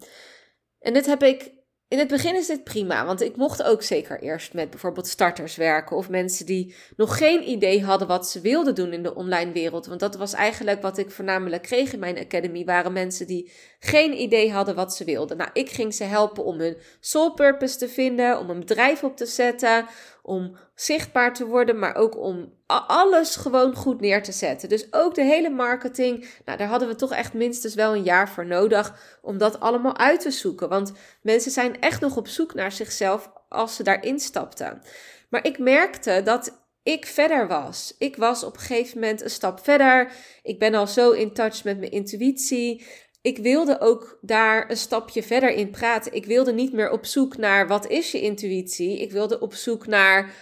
En 0.79 0.93
dit 0.93 1.05
heb 1.05 1.23
ik 1.23 1.52
in 1.93 2.00
het 2.00 2.07
begin 2.07 2.35
is 2.35 2.47
dit 2.47 2.63
prima, 2.63 3.05
want 3.05 3.21
ik 3.21 3.35
mocht 3.35 3.63
ook 3.63 3.83
zeker 3.83 4.19
eerst 4.21 4.53
met 4.53 4.69
bijvoorbeeld 4.69 5.07
starters 5.07 5.55
werken 5.55 5.97
of 5.97 6.09
mensen 6.09 6.45
die 6.45 6.75
nog 6.95 7.17
geen 7.17 7.50
idee 7.50 7.83
hadden 7.83 8.07
wat 8.07 8.29
ze 8.29 8.41
wilden 8.41 8.75
doen 8.75 8.93
in 8.93 9.03
de 9.03 9.15
online 9.15 9.51
wereld. 9.51 9.85
Want 9.85 10.00
dat 10.00 10.15
was 10.15 10.33
eigenlijk 10.33 10.81
wat 10.81 10.97
ik 10.97 11.12
voornamelijk 11.12 11.62
kreeg 11.63 11.93
in 11.93 12.00
mijn 12.00 12.17
academy, 12.17 12.65
waren 12.65 12.93
mensen 12.93 13.27
die 13.27 13.51
geen 13.79 14.21
idee 14.21 14.51
hadden 14.51 14.75
wat 14.75 14.95
ze 14.95 15.03
wilden. 15.03 15.38
Nou, 15.38 15.50
ik 15.53 15.69
ging 15.69 15.93
ze 15.93 16.03
helpen 16.03 16.43
om 16.43 16.59
hun 16.59 16.77
soul 17.00 17.33
purpose 17.33 17.77
te 17.77 17.89
vinden, 17.89 18.39
om 18.39 18.50
een 18.50 18.59
bedrijf 18.59 19.03
op 19.03 19.17
te 19.17 19.25
zetten, 19.25 19.85
om 20.25 20.57
zichtbaar 20.75 21.33
te 21.33 21.45
worden, 21.45 21.79
maar 21.79 21.95
ook 21.95 22.17
om 22.17 22.53
alles 22.65 23.35
gewoon 23.35 23.75
goed 23.75 24.01
neer 24.01 24.23
te 24.23 24.31
zetten. 24.31 24.69
Dus 24.69 24.93
ook 24.93 25.15
de 25.15 25.23
hele 25.23 25.49
marketing, 25.49 26.27
nou, 26.45 26.57
daar 26.57 26.67
hadden 26.67 26.87
we 26.87 26.95
toch 26.95 27.11
echt 27.11 27.33
minstens 27.33 27.75
wel 27.75 27.95
een 27.95 28.03
jaar 28.03 28.29
voor 28.29 28.45
nodig 28.45 29.17
om 29.21 29.37
dat 29.37 29.59
allemaal 29.59 29.97
uit 29.97 30.21
te 30.21 30.31
zoeken. 30.31 30.69
Want 30.69 30.93
mensen 31.21 31.51
zijn 31.51 31.81
echt 31.81 32.01
nog 32.01 32.17
op 32.17 32.27
zoek 32.27 32.53
naar 32.53 32.71
zichzelf 32.71 33.31
als 33.49 33.75
ze 33.75 33.83
daarin 33.83 34.19
stapten. 34.19 34.81
Maar 35.29 35.45
ik 35.45 35.59
merkte 35.59 36.21
dat 36.23 36.61
ik 36.83 37.05
verder 37.05 37.47
was. 37.47 37.95
Ik 37.97 38.15
was 38.15 38.43
op 38.43 38.53
een 38.53 38.59
gegeven 38.59 38.99
moment 38.99 39.21
een 39.21 39.29
stap 39.29 39.59
verder. 39.63 40.11
Ik 40.41 40.59
ben 40.59 40.73
al 40.73 40.87
zo 40.87 41.11
in 41.11 41.33
touch 41.33 41.63
met 41.63 41.79
mijn 41.79 41.91
intuïtie 41.91 42.85
ik 43.23 43.37
wilde 43.37 43.79
ook 43.79 44.17
daar 44.21 44.69
een 44.69 44.77
stapje 44.77 45.23
verder 45.23 45.49
in 45.49 45.69
praten. 45.69 46.13
Ik 46.13 46.25
wilde 46.25 46.53
niet 46.53 46.73
meer 46.73 46.91
op 46.91 47.05
zoek 47.05 47.37
naar 47.37 47.67
wat 47.67 47.87
is 47.87 48.11
je 48.11 48.21
intuïtie. 48.21 49.01
Ik 49.01 49.11
wilde 49.11 49.39
op 49.39 49.53
zoek 49.53 49.87
naar, 49.87 50.35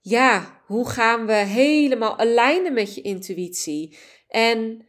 ja, 0.00 0.62
hoe 0.66 0.88
gaan 0.88 1.26
we 1.26 1.32
helemaal 1.32 2.18
alignen 2.18 2.72
met 2.72 2.94
je 2.94 3.00
intuïtie? 3.00 3.98
En 4.28 4.88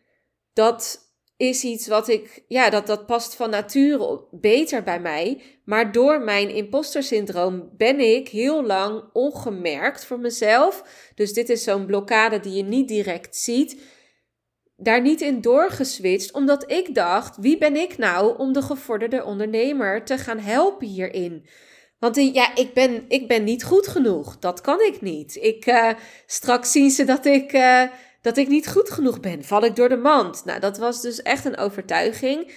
dat 0.53 0.99
is 1.37 1.63
iets 1.63 1.87
wat 1.87 2.07
ik, 2.07 2.43
ja, 2.47 2.69
dat, 2.69 2.87
dat 2.87 3.05
past 3.05 3.35
van 3.35 3.49
nature 3.49 4.27
beter 4.31 4.83
bij 4.83 4.99
mij. 4.99 5.41
Maar 5.65 5.91
door 5.91 6.21
mijn 6.21 6.49
imposter 6.49 7.03
syndroom 7.03 7.69
ben 7.77 7.99
ik 7.99 8.27
heel 8.27 8.65
lang 8.65 9.03
ongemerkt 9.13 10.05
voor 10.05 10.19
mezelf. 10.19 10.83
Dus 11.15 11.33
dit 11.33 11.49
is 11.49 11.63
zo'n 11.63 11.85
blokkade 11.85 12.39
die 12.39 12.53
je 12.53 12.63
niet 12.63 12.87
direct 12.87 13.35
ziet 13.35 13.81
daar 14.79 15.01
niet 15.01 15.21
in 15.21 15.41
doorgeswitcht, 15.41 16.31
omdat 16.31 16.71
ik 16.71 16.95
dacht: 16.95 17.37
wie 17.37 17.57
ben 17.57 17.75
ik 17.75 17.97
nou 17.97 18.37
om 18.37 18.53
de 18.53 18.61
gevorderde 18.61 19.23
ondernemer 19.23 20.05
te 20.05 20.17
gaan 20.17 20.39
helpen 20.39 20.87
hierin? 20.87 21.47
Want 21.99 22.15
ja, 22.15 22.55
ik 22.55 22.73
ben, 22.73 23.05
ik 23.07 23.27
ben 23.27 23.43
niet 23.43 23.63
goed 23.63 23.87
genoeg. 23.87 24.39
Dat 24.39 24.61
kan 24.61 24.81
ik 24.81 25.01
niet. 25.01 25.35
Ik, 25.35 25.65
uh, 25.65 25.91
straks 26.25 26.71
zien 26.71 26.89
ze 26.89 27.05
dat 27.05 27.25
ik, 27.25 27.53
uh, 27.53 27.83
dat 28.21 28.37
ik 28.37 28.47
niet 28.47 28.69
goed 28.69 28.89
genoeg 28.89 29.19
ben. 29.19 29.43
Val 29.43 29.63
ik 29.63 29.75
door 29.75 29.89
de 29.89 29.97
mand. 29.97 30.45
Nou, 30.45 30.59
dat 30.59 30.77
was 30.77 31.01
dus 31.01 31.21
echt 31.21 31.45
een 31.45 31.57
overtuiging. 31.57 32.53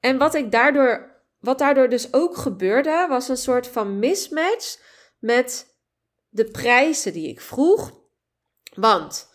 En 0.00 0.18
wat, 0.18 0.34
ik 0.34 0.52
daardoor, 0.52 1.22
wat 1.40 1.58
daardoor 1.58 1.88
dus 1.88 2.12
ook 2.12 2.36
gebeurde, 2.36 3.06
was 3.08 3.28
een 3.28 3.36
soort 3.36 3.66
van 3.66 3.98
mismatch 3.98 4.78
met 5.18 5.76
de 6.28 6.44
prijzen 6.44 7.12
die 7.12 7.28
ik 7.28 7.40
vroeg. 7.40 7.92
Want 8.74 9.28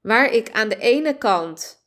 waar 0.00 0.30
ik 0.30 0.50
aan 0.50 0.68
de 0.68 0.78
ene 0.78 1.18
kant 1.18 1.81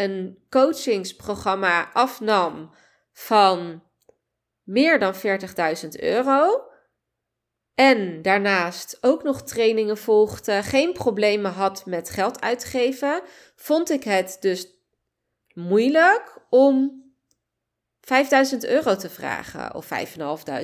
een 0.00 0.44
coachingsprogramma 0.48 1.90
afnam 1.92 2.70
van 3.12 3.82
meer 4.62 4.98
dan 4.98 5.14
40.000 5.14 5.88
euro. 5.90 6.64
En 7.74 8.22
daarnaast 8.22 8.98
ook 9.00 9.22
nog 9.22 9.42
trainingen 9.42 9.98
volgde, 9.98 10.62
geen 10.62 10.92
problemen 10.92 11.52
had 11.52 11.86
met 11.86 12.10
geld 12.10 12.40
uitgeven, 12.40 13.22
vond 13.56 13.90
ik 13.90 14.04
het 14.04 14.36
dus 14.40 14.66
moeilijk 15.54 16.46
om 16.50 17.04
5000 18.00 18.64
euro 18.64 18.96
te 18.96 19.10
vragen, 19.10 19.74
of 19.74 19.88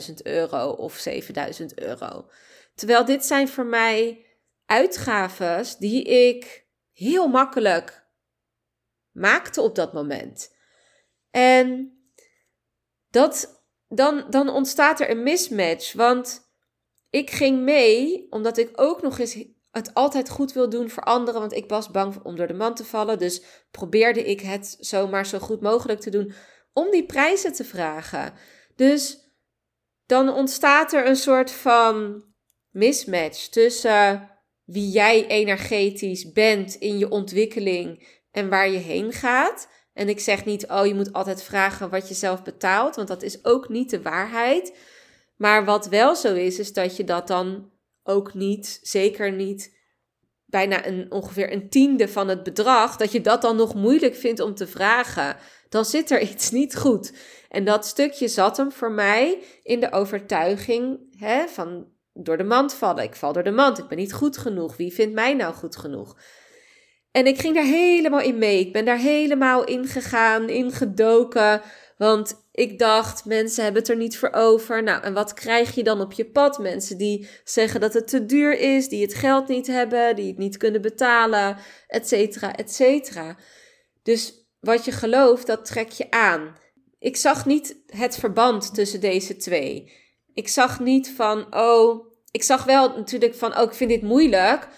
5.500 0.05 0.15
euro, 0.23 0.69
of 0.69 0.95
7000 0.95 1.79
euro. 1.81 2.31
Terwijl 2.75 3.05
dit 3.05 3.25
zijn 3.25 3.49
voor 3.49 3.67
mij 3.67 4.27
uitgaves 4.67 5.77
die 5.77 6.05
ik 6.05 6.67
heel 6.93 7.29
makkelijk 7.29 8.06
maakte 9.17 9.61
op 9.61 9.75
dat 9.75 9.93
moment. 9.93 10.55
En 11.31 11.99
dat, 13.11 13.65
dan, 13.89 14.27
dan 14.31 14.49
ontstaat 14.49 15.01
er 15.01 15.11
een 15.11 15.23
mismatch. 15.23 15.93
Want 15.93 16.51
ik 17.11 17.31
ging 17.31 17.63
mee, 17.63 18.27
omdat 18.31 18.59
ik 18.59 18.71
ook 18.75 19.03
nog 19.03 19.19
eens 19.19 19.45
het 19.71 19.95
altijd 19.95 20.29
goed 20.29 20.53
wil 20.53 20.69
doen 20.69 20.91
voor 20.91 21.03
anderen. 21.03 21.41
Want 21.41 21.53
ik 21.53 21.69
was 21.69 21.91
bang 21.91 22.23
om 22.23 22.37
door 22.37 22.47
de 22.47 22.55
man 22.55 22.75
te 22.75 22.85
vallen. 22.85 23.19
Dus 23.19 23.43
probeerde 23.71 24.25
ik 24.25 24.41
het 24.41 24.77
zomaar 24.81 25.27
zo 25.27 25.39
goed 25.39 25.61
mogelijk 25.61 26.01
te 26.01 26.11
doen 26.11 26.33
om 26.73 26.91
die 26.91 27.07
prijzen 27.07 27.53
te 27.53 27.65
vragen. 27.65 28.35
Dus 28.77 29.19
dan 30.07 30.29
ontstaat 30.29 30.93
er 30.93 31.07
een 31.07 31.17
soort 31.17 31.51
van 31.51 32.25
mismatch 32.71 33.49
tussen 33.49 34.31
wie 34.65 34.91
jij 34.91 35.27
energetisch 35.27 36.33
bent 36.33 36.75
in 36.75 36.99
je 36.99 37.09
ontwikkeling 37.09 38.15
en 38.37 38.49
waar 38.49 38.71
je 38.71 38.79
heen 38.79 39.13
gaat. 39.13 39.69
En 39.93 40.09
ik 40.09 40.21
zeg 40.21 40.45
niet, 40.45 40.67
oh, 40.67 40.87
je 40.87 40.95
moet 40.95 41.13
altijd 41.13 41.43
vragen 41.43 41.91
wat 41.91 42.09
je 42.09 42.15
zelf 42.15 42.43
betaalt, 42.43 42.97
want 42.97 43.09
dat 43.09 43.23
is 43.23 43.45
ook 43.45 43.69
niet 43.69 43.91
de 43.91 44.03
waarheid. 44.03 44.77
Maar 45.37 45.65
wat 45.65 45.87
wel 45.87 46.17
zo 46.17 46.35
is, 46.35 46.59
is 46.59 46.73
dat 46.73 46.97
je 46.97 47.05
dat 47.05 47.27
dan 47.27 47.71
ook 48.03 48.35
niet, 48.35 48.79
zeker 48.83 49.33
niet 49.33 49.77
bijna 50.47 50.87
een, 50.87 51.13
ongeveer 51.13 51.53
een 51.53 51.69
tiende 51.69 52.09
van 52.09 52.29
het 52.29 52.43
bedrag, 52.43 52.97
dat 52.97 53.13
je 53.13 53.21
dat 53.21 53.43
dan 53.43 53.57
nog 53.57 53.75
moeilijk 53.75 54.15
vindt 54.15 54.41
om 54.41 54.55
te 54.55 54.67
vragen. 54.67 55.37
Dan 55.69 55.85
zit 55.85 56.11
er 56.11 56.21
iets 56.21 56.51
niet 56.51 56.77
goed. 56.77 57.13
En 57.49 57.65
dat 57.65 57.87
stukje 57.87 58.29
zat 58.29 58.57
hem 58.57 58.73
voor 58.73 58.93
mij 58.93 59.43
in 59.63 59.81
de 59.81 59.93
overtuiging 59.93 60.99
hè, 61.19 61.49
van 61.49 61.89
door 62.13 62.37
de 62.37 62.45
mand 62.45 62.75
vallen. 62.75 63.05
Ik 63.05 63.15
val 63.15 63.33
door 63.33 63.43
de 63.45 63.51
mand, 63.51 63.79
ik 63.79 63.89
ben 63.89 63.99
niet 63.99 64.13
goed 64.13 64.39
genoeg. 64.39 64.77
Wie 64.77 64.93
vindt 64.93 65.15
mij 65.15 65.35
nou 65.35 65.55
goed 65.55 65.77
genoeg? 65.77 66.17
En 67.17 67.27
ik 67.27 67.39
ging 67.39 67.55
daar 67.55 67.65
helemaal 67.65 68.21
in 68.21 68.39
mee. 68.39 68.61
Ik 68.61 68.73
ben 68.73 68.85
daar 68.85 68.99
helemaal 68.99 69.65
in 69.65 69.87
gegaan, 69.87 70.49
in 70.49 70.73
gedoken. 70.73 71.63
Want 71.99 72.47
ik 72.53 72.79
dacht, 72.79 73.25
mensen 73.25 73.65
hebben 73.65 73.83
het 73.83 73.91
er 73.91 73.97
niet 73.97 74.19
voor 74.19 74.33
over. 74.33 74.83
Nou, 74.83 75.03
en 75.03 75.15
wat 75.15 75.35
krijg 75.35 75.75
je 75.75 75.83
dan 75.83 76.01
op 76.01 76.13
je 76.13 76.25
pad? 76.25 76.59
Mensen 76.59 76.99
die 76.99 77.29
zeggen 77.45 77.81
dat 77.81 77.95
het 77.95 78.09
te 78.09 78.27
duur 78.27 78.59
is, 78.59 78.89
die 78.89 79.03
het 79.03 79.15
geld 79.15 79.49
niet 79.49 79.67
hebben, 79.67 80.17
die 80.17 80.27
het 80.27 80.39
niet 80.39 80.57
kunnen 80.57 80.83
betalen, 80.83 81.57
et 81.89 82.09
cetera, 82.09 82.55
et 82.55 82.73
cetera. 82.73 83.37
Dus 84.03 84.47
wat 84.61 84.85
je 84.85 84.93
gelooft, 84.93 85.47
dat 85.47 85.65
trek 85.65 85.91
je 85.91 86.11
aan. 86.11 86.57
Ik 86.99 87.17
zag 87.17 87.47
niet 87.47 87.77
het 87.87 88.17
verband 88.17 88.75
tussen 88.75 89.01
deze 89.01 89.37
twee. 89.37 89.93
Ik 90.35 90.49
zag 90.49 90.81
niet 90.81 91.13
van, 91.17 91.55
oh, 91.55 92.13
ik 92.31 92.43
zag 92.43 92.65
wel 92.65 92.97
natuurlijk 92.97 93.35
van, 93.35 93.59
oh, 93.59 93.63
ik 93.63 93.75
vind 93.75 93.91
dit 93.91 94.03
moeilijk. 94.03 94.69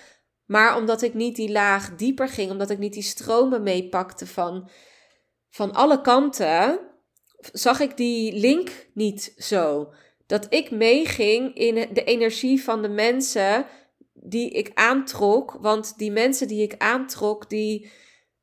Maar 0.48 0.76
omdat 0.76 1.02
ik 1.02 1.14
niet 1.14 1.36
die 1.36 1.50
laag 1.50 1.94
dieper 1.96 2.28
ging, 2.28 2.50
omdat 2.50 2.70
ik 2.70 2.78
niet 2.78 2.92
die 2.92 3.02
stromen 3.02 3.62
meepakte 3.62 4.26
van, 4.26 4.70
van 5.50 5.72
alle 5.72 6.00
kanten, 6.00 6.80
zag 7.52 7.80
ik 7.80 7.96
die 7.96 8.32
link 8.32 8.70
niet 8.94 9.32
zo. 9.36 9.92
Dat 10.26 10.46
ik 10.50 10.70
meeging 10.70 11.54
in 11.54 11.88
de 11.92 12.04
energie 12.04 12.62
van 12.62 12.82
de 12.82 12.88
mensen 12.88 13.66
die 14.12 14.50
ik 14.50 14.70
aantrok. 14.74 15.56
Want 15.60 15.98
die 15.98 16.10
mensen 16.10 16.48
die 16.48 16.62
ik 16.62 16.74
aantrok, 16.78 17.50
die, 17.50 17.90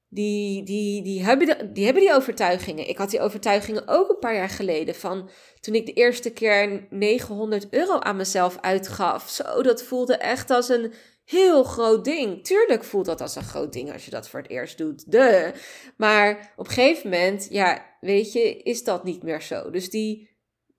die, 0.09 0.63
die, 0.63 1.03
die, 1.03 1.23
hebben, 1.23 1.73
die 1.73 1.85
hebben 1.85 2.03
die 2.03 2.13
overtuigingen. 2.13 2.89
Ik 2.89 2.97
had 2.97 3.09
die 3.09 3.21
overtuigingen 3.21 3.87
ook 3.87 4.09
een 4.09 4.19
paar 4.19 4.35
jaar 4.35 4.49
geleden. 4.49 4.95
Van 4.95 5.29
toen 5.59 5.75
ik 5.75 5.85
de 5.85 5.93
eerste 5.93 6.33
keer 6.33 6.87
900 6.89 7.67
euro 7.69 7.99
aan 7.99 8.15
mezelf 8.15 8.57
uitgaf. 8.61 9.29
Zo, 9.29 9.61
dat 9.61 9.83
voelde 9.83 10.15
echt 10.15 10.49
als 10.49 10.69
een 10.69 10.93
heel 11.25 11.63
groot 11.63 12.05
ding. 12.05 12.43
Tuurlijk 12.43 12.83
voelt 12.83 13.05
dat 13.05 13.21
als 13.21 13.35
een 13.35 13.43
groot 13.43 13.73
ding 13.73 13.93
als 13.93 14.05
je 14.05 14.11
dat 14.11 14.29
voor 14.29 14.39
het 14.39 14.49
eerst 14.49 14.77
doet. 14.77 15.11
De. 15.11 15.53
Maar 15.97 16.53
op 16.55 16.67
een 16.67 16.71
gegeven 16.71 17.09
moment, 17.09 17.47
ja, 17.49 17.85
weet 17.99 18.33
je, 18.33 18.57
is 18.57 18.83
dat 18.83 19.03
niet 19.03 19.23
meer 19.23 19.41
zo. 19.41 19.69
Dus 19.69 19.89
die 19.89 20.29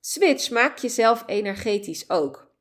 switch 0.00 0.50
maak 0.50 0.78
je 0.78 0.88
zelf 0.88 1.22
energetisch 1.26 2.10
ook. 2.10 2.54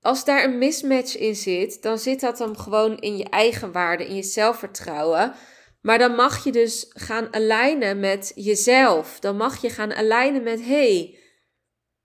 Als 0.00 0.24
daar 0.24 0.44
een 0.44 0.58
mismatch 0.58 1.16
in 1.16 1.36
zit, 1.36 1.82
dan 1.82 1.98
zit 1.98 2.20
dat 2.20 2.38
dan 2.38 2.58
gewoon 2.58 2.98
in 2.98 3.16
je 3.16 3.24
eigen 3.24 3.72
waarde, 3.72 4.06
in 4.06 4.14
je 4.14 4.22
zelfvertrouwen. 4.22 5.34
Maar 5.80 5.98
dan 5.98 6.14
mag 6.14 6.44
je 6.44 6.52
dus 6.52 6.86
gaan 6.88 7.34
alignen 7.34 8.00
met 8.00 8.32
jezelf. 8.34 9.20
Dan 9.20 9.36
mag 9.36 9.62
je 9.62 9.70
gaan 9.70 9.94
alignen 9.94 10.42
met: 10.42 10.64
hey, 10.64 11.18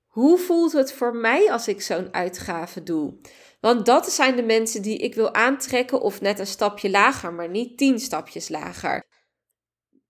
hoe 0.06 0.38
voelt 0.38 0.72
het 0.72 0.94
voor 0.94 1.16
mij 1.16 1.51
als 1.51 1.68
ik 1.68 1.82
zo'n 1.82 2.13
uitgave 2.13 2.84
doe? 2.84 3.18
Want 3.60 3.86
dat 3.86 4.12
zijn 4.12 4.36
de 4.36 4.44
mensen 4.44 4.82
die 4.82 4.98
ik 4.98 5.16
wil 5.16 5.34
aantrekken, 5.34 6.02
of 6.02 6.22
net 6.22 6.40
een 6.40 6.48
stapje 6.48 6.90
lager, 6.90 7.34
maar 7.34 7.50
niet 7.50 7.78
tien 7.78 8.00
stapjes 8.00 8.50
lager. 8.50 9.06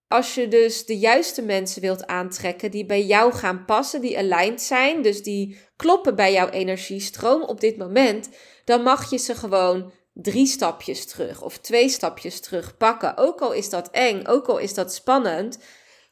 Als 0.07 0.35
je 0.35 0.47
dus 0.47 0.85
de 0.85 0.97
juiste 0.97 1.41
mensen 1.41 1.81
wilt 1.81 2.07
aantrekken 2.07 2.71
die 2.71 2.85
bij 2.85 3.05
jou 3.05 3.33
gaan 3.33 3.65
passen, 3.65 4.01
die 4.01 4.17
aligned 4.17 4.61
zijn, 4.61 5.01
dus 5.01 5.23
die 5.23 5.59
kloppen 5.75 6.15
bij 6.15 6.33
jouw 6.33 6.49
energiestroom 6.49 7.41
op 7.41 7.59
dit 7.59 7.77
moment, 7.77 8.29
dan 8.65 8.83
mag 8.83 9.09
je 9.09 9.17
ze 9.17 9.35
gewoon 9.35 9.91
drie 10.13 10.47
stapjes 10.47 11.05
terug 11.05 11.41
of 11.41 11.57
twee 11.57 11.89
stapjes 11.89 12.39
terug 12.39 12.77
pakken. 12.77 13.17
Ook 13.17 13.41
al 13.41 13.51
is 13.51 13.69
dat 13.69 13.89
eng, 13.91 14.25
ook 14.25 14.47
al 14.47 14.57
is 14.57 14.73
dat 14.73 14.93
spannend. 14.93 15.57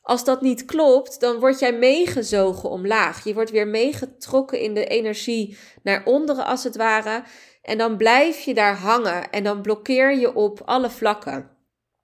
Als 0.06 0.24
dat 0.24 0.42
niet 0.42 0.66
klopt, 0.66 1.20
dan 1.20 1.40
word 1.40 1.60
jij 1.60 1.74
meegezogen 1.74 2.70
omlaag. 2.70 3.24
Je 3.24 3.34
wordt 3.34 3.52
weer 3.52 3.68
meegetrokken 3.68 4.60
in 4.60 4.74
de 4.74 4.86
energie 4.86 5.58
naar 5.84 6.06
onderen, 6.06 6.46
als 6.46 6.64
het 6.64 6.76
ware. 6.76 7.24
En 7.62 7.78
dan 7.78 7.98
blijf 7.98 8.40
je 8.40 8.54
daar 8.54 8.78
hangen 8.78 9.30
en 9.30 9.44
dan 9.44 9.62
blokkeer 9.62 10.18
je 10.18 10.36
op 10.36 10.62
alle 10.66 10.90
vlakken. 10.90 11.52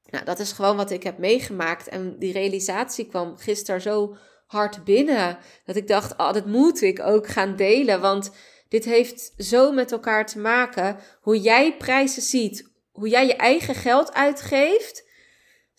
Nou, 0.10 0.26
dat 0.26 0.40
is 0.40 0.52
gewoon 0.52 0.78
wat 0.78 0.92
ik 0.92 1.04
heb 1.04 1.18
meegemaakt. 1.18 1.88
En 1.88 2.20
die 2.20 2.34
realisatie 2.34 3.08
kwam 3.08 3.38
gisteren 3.38 3.82
zo 3.82 4.16
hard 4.46 4.84
binnen. 4.84 5.38
Dat 5.66 5.76
ik 5.76 5.88
dacht, 5.88 6.12
oh, 6.18 6.34
dat 6.34 6.46
moet 6.46 6.82
ik 6.82 7.00
ook 7.00 7.28
gaan 7.28 7.56
delen. 7.56 8.02
Want 8.02 8.32
dit 8.68 8.86
heeft 8.86 9.34
zo 9.38 9.72
met 9.72 9.92
elkaar 9.92 10.26
te 10.26 10.40
maken. 10.40 10.98
Hoe 11.22 11.40
jij 11.40 11.78
prijzen 11.78 12.22
ziet, 12.22 12.72
hoe 12.92 13.10
jij 13.10 13.26
je 13.26 13.36
eigen 13.36 13.76
geld 13.76 14.14
uitgeeft. 14.14 15.10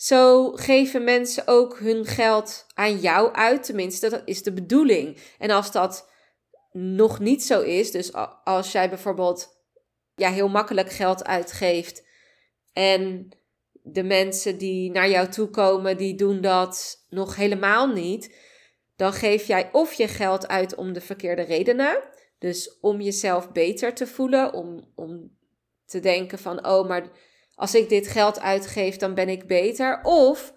Zo 0.03 0.53
geven 0.53 1.05
mensen 1.05 1.43
ook 1.47 1.79
hun 1.79 2.05
geld 2.05 2.67
aan 2.75 2.99
jou 2.99 3.33
uit. 3.33 3.63
Tenminste, 3.63 4.11
dat 4.11 4.23
is 4.25 4.43
de 4.43 4.53
bedoeling. 4.53 5.19
En 5.39 5.51
als 5.51 5.73
dat 5.73 6.11
nog 6.73 7.19
niet 7.19 7.43
zo 7.43 7.61
is, 7.61 7.91
dus 7.91 8.13
als 8.45 8.73
jij 8.73 8.89
bijvoorbeeld 8.89 9.63
ja, 10.15 10.31
heel 10.31 10.49
makkelijk 10.49 10.91
geld 10.91 11.25
uitgeeft 11.25 12.07
en 12.73 13.29
de 13.73 14.03
mensen 14.03 14.59
die 14.59 14.91
naar 14.91 15.09
jou 15.09 15.29
toe 15.29 15.49
komen, 15.49 15.97
die 15.97 16.15
doen 16.15 16.41
dat 16.41 17.07
nog 17.09 17.37
helemaal 17.37 17.87
niet. 17.87 18.37
Dan 18.97 19.13
geef 19.13 19.47
jij 19.47 19.69
of 19.73 19.93
je 19.93 20.09
geld 20.09 20.49
uit 20.49 20.75
om 20.75 20.93
de 20.93 21.01
verkeerde 21.01 21.43
redenen. 21.43 22.03
Dus 22.39 22.79
om 22.81 23.01
jezelf 23.01 23.53
beter 23.53 23.95
te 23.95 24.07
voelen, 24.07 24.53
om, 24.53 24.93
om 24.95 25.37
te 25.85 26.01
denken 26.01 26.39
van, 26.39 26.67
oh, 26.67 26.89
maar 26.89 27.31
als 27.63 27.75
ik 27.75 27.89
dit 27.89 28.07
geld 28.07 28.41
uitgeef, 28.41 28.97
dan 28.97 29.15
ben 29.15 29.29
ik 29.29 29.47
beter. 29.47 30.01
Of 30.03 30.55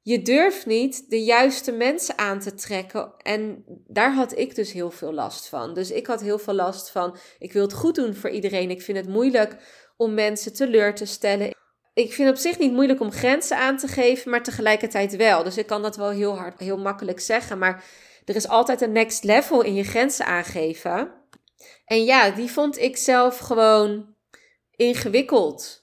je 0.00 0.22
durft 0.22 0.66
niet 0.66 1.10
de 1.10 1.24
juiste 1.24 1.72
mensen 1.72 2.18
aan 2.18 2.40
te 2.40 2.54
trekken. 2.54 3.14
En 3.16 3.64
daar 3.86 4.14
had 4.14 4.38
ik 4.38 4.54
dus 4.54 4.72
heel 4.72 4.90
veel 4.90 5.12
last 5.12 5.48
van. 5.48 5.74
Dus 5.74 5.90
ik 5.90 6.06
had 6.06 6.20
heel 6.20 6.38
veel 6.38 6.54
last 6.54 6.90
van, 6.90 7.16
ik 7.38 7.52
wil 7.52 7.62
het 7.62 7.72
goed 7.72 7.94
doen 7.94 8.14
voor 8.14 8.30
iedereen. 8.30 8.70
Ik 8.70 8.82
vind 8.82 8.98
het 8.98 9.08
moeilijk 9.08 9.56
om 9.96 10.14
mensen 10.14 10.52
teleur 10.52 10.94
te 10.94 11.06
stellen 11.06 11.50
ik 11.94 12.12
vind 12.12 12.30
op 12.30 12.36
zich 12.36 12.58
niet 12.58 12.72
moeilijk 12.72 13.00
om 13.00 13.12
grenzen 13.12 13.56
aan 13.56 13.76
te 13.76 13.88
geven, 13.88 14.30
maar 14.30 14.42
tegelijkertijd 14.42 15.16
wel. 15.16 15.44
Dus 15.44 15.56
ik 15.56 15.66
kan 15.66 15.82
dat 15.82 15.96
wel 15.96 16.10
heel 16.10 16.38
hard, 16.38 16.58
heel 16.58 16.78
makkelijk 16.78 17.20
zeggen. 17.20 17.58
Maar 17.58 17.84
er 18.24 18.36
is 18.36 18.48
altijd 18.48 18.80
een 18.80 18.92
next 18.92 19.24
level 19.24 19.62
in 19.62 19.74
je 19.74 19.84
grenzen 19.84 20.26
aangeven. 20.26 21.12
En 21.84 22.04
ja, 22.04 22.30
die 22.30 22.50
vond 22.50 22.78
ik 22.78 22.96
zelf 22.96 23.38
gewoon 23.38 24.14
ingewikkeld. 24.76 25.81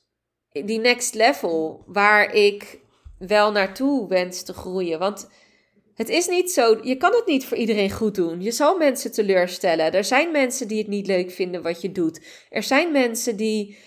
Die 0.52 0.80
next 0.80 1.14
level, 1.14 1.84
waar 1.86 2.34
ik 2.34 2.80
wel 3.18 3.52
naartoe 3.52 4.08
wens 4.08 4.44
te 4.44 4.54
groeien. 4.54 5.00
Want 5.00 5.30
het 5.96 6.10
is 6.10 6.28
niet 6.28 6.52
zo, 6.52 6.80
je 6.82 6.98
kan 6.98 7.14
het 7.14 7.26
niet 7.26 7.46
voor 7.46 7.58
iedereen 7.58 7.92
goed 7.92 8.16
doen. 8.16 8.42
Je 8.42 8.52
zal 8.52 8.78
mensen 8.78 9.12
teleurstellen. 9.12 9.94
Er 9.94 10.04
zijn 10.04 10.32
mensen 10.32 10.68
die 10.68 10.78
het 10.78 10.88
niet 10.88 11.08
leuk 11.08 11.32
vinden 11.32 11.62
wat 11.62 11.82
je 11.82 11.92
doet. 11.92 12.22
Er 12.50 12.64
zijn 12.64 12.92
mensen 12.92 13.36
die 13.36 13.78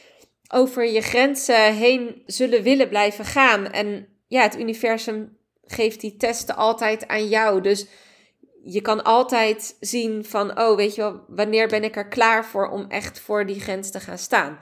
over 0.48 0.86
je 0.86 1.00
grenzen 1.00 1.74
heen 1.74 2.22
zullen 2.26 2.62
willen 2.62 2.88
blijven 2.88 3.24
gaan. 3.24 3.66
En 3.66 4.08
ja, 4.28 4.42
het 4.42 4.58
universum 4.58 5.36
geeft 5.64 6.00
die 6.00 6.16
testen 6.16 6.56
altijd 6.56 7.08
aan 7.08 7.28
jou. 7.28 7.60
Dus 7.60 7.86
je 8.64 8.80
kan 8.80 9.04
altijd 9.04 9.76
zien 9.80 10.24
van, 10.24 10.60
oh, 10.60 10.76
weet 10.76 10.94
je 10.94 11.00
wel, 11.00 11.20
wanneer 11.28 11.68
ben 11.68 11.84
ik 11.84 11.96
er 11.96 12.08
klaar 12.08 12.46
voor 12.46 12.68
om 12.68 12.84
echt 12.88 13.20
voor 13.20 13.46
die 13.46 13.60
grens 13.60 13.90
te 13.90 14.00
gaan 14.00 14.18
staan. 14.18 14.58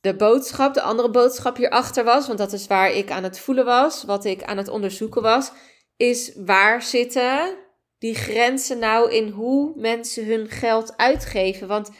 De 0.00 0.16
boodschap, 0.16 0.74
de 0.74 0.80
andere 0.80 1.10
boodschap 1.10 1.56
hierachter 1.56 2.04
was, 2.04 2.26
want 2.26 2.38
dat 2.38 2.52
is 2.52 2.66
waar 2.66 2.90
ik 2.90 3.10
aan 3.10 3.22
het 3.22 3.38
voelen 3.38 3.64
was, 3.64 4.04
wat 4.04 4.24
ik 4.24 4.42
aan 4.42 4.56
het 4.56 4.68
onderzoeken 4.68 5.22
was, 5.22 5.52
is 5.96 6.32
waar 6.36 6.82
zitten 6.82 7.56
die 7.98 8.14
grenzen 8.14 8.78
nou 8.78 9.12
in 9.12 9.28
hoe 9.28 9.72
mensen 9.76 10.26
hun 10.26 10.48
geld 10.48 10.96
uitgeven? 10.96 11.68
Want 11.68 11.90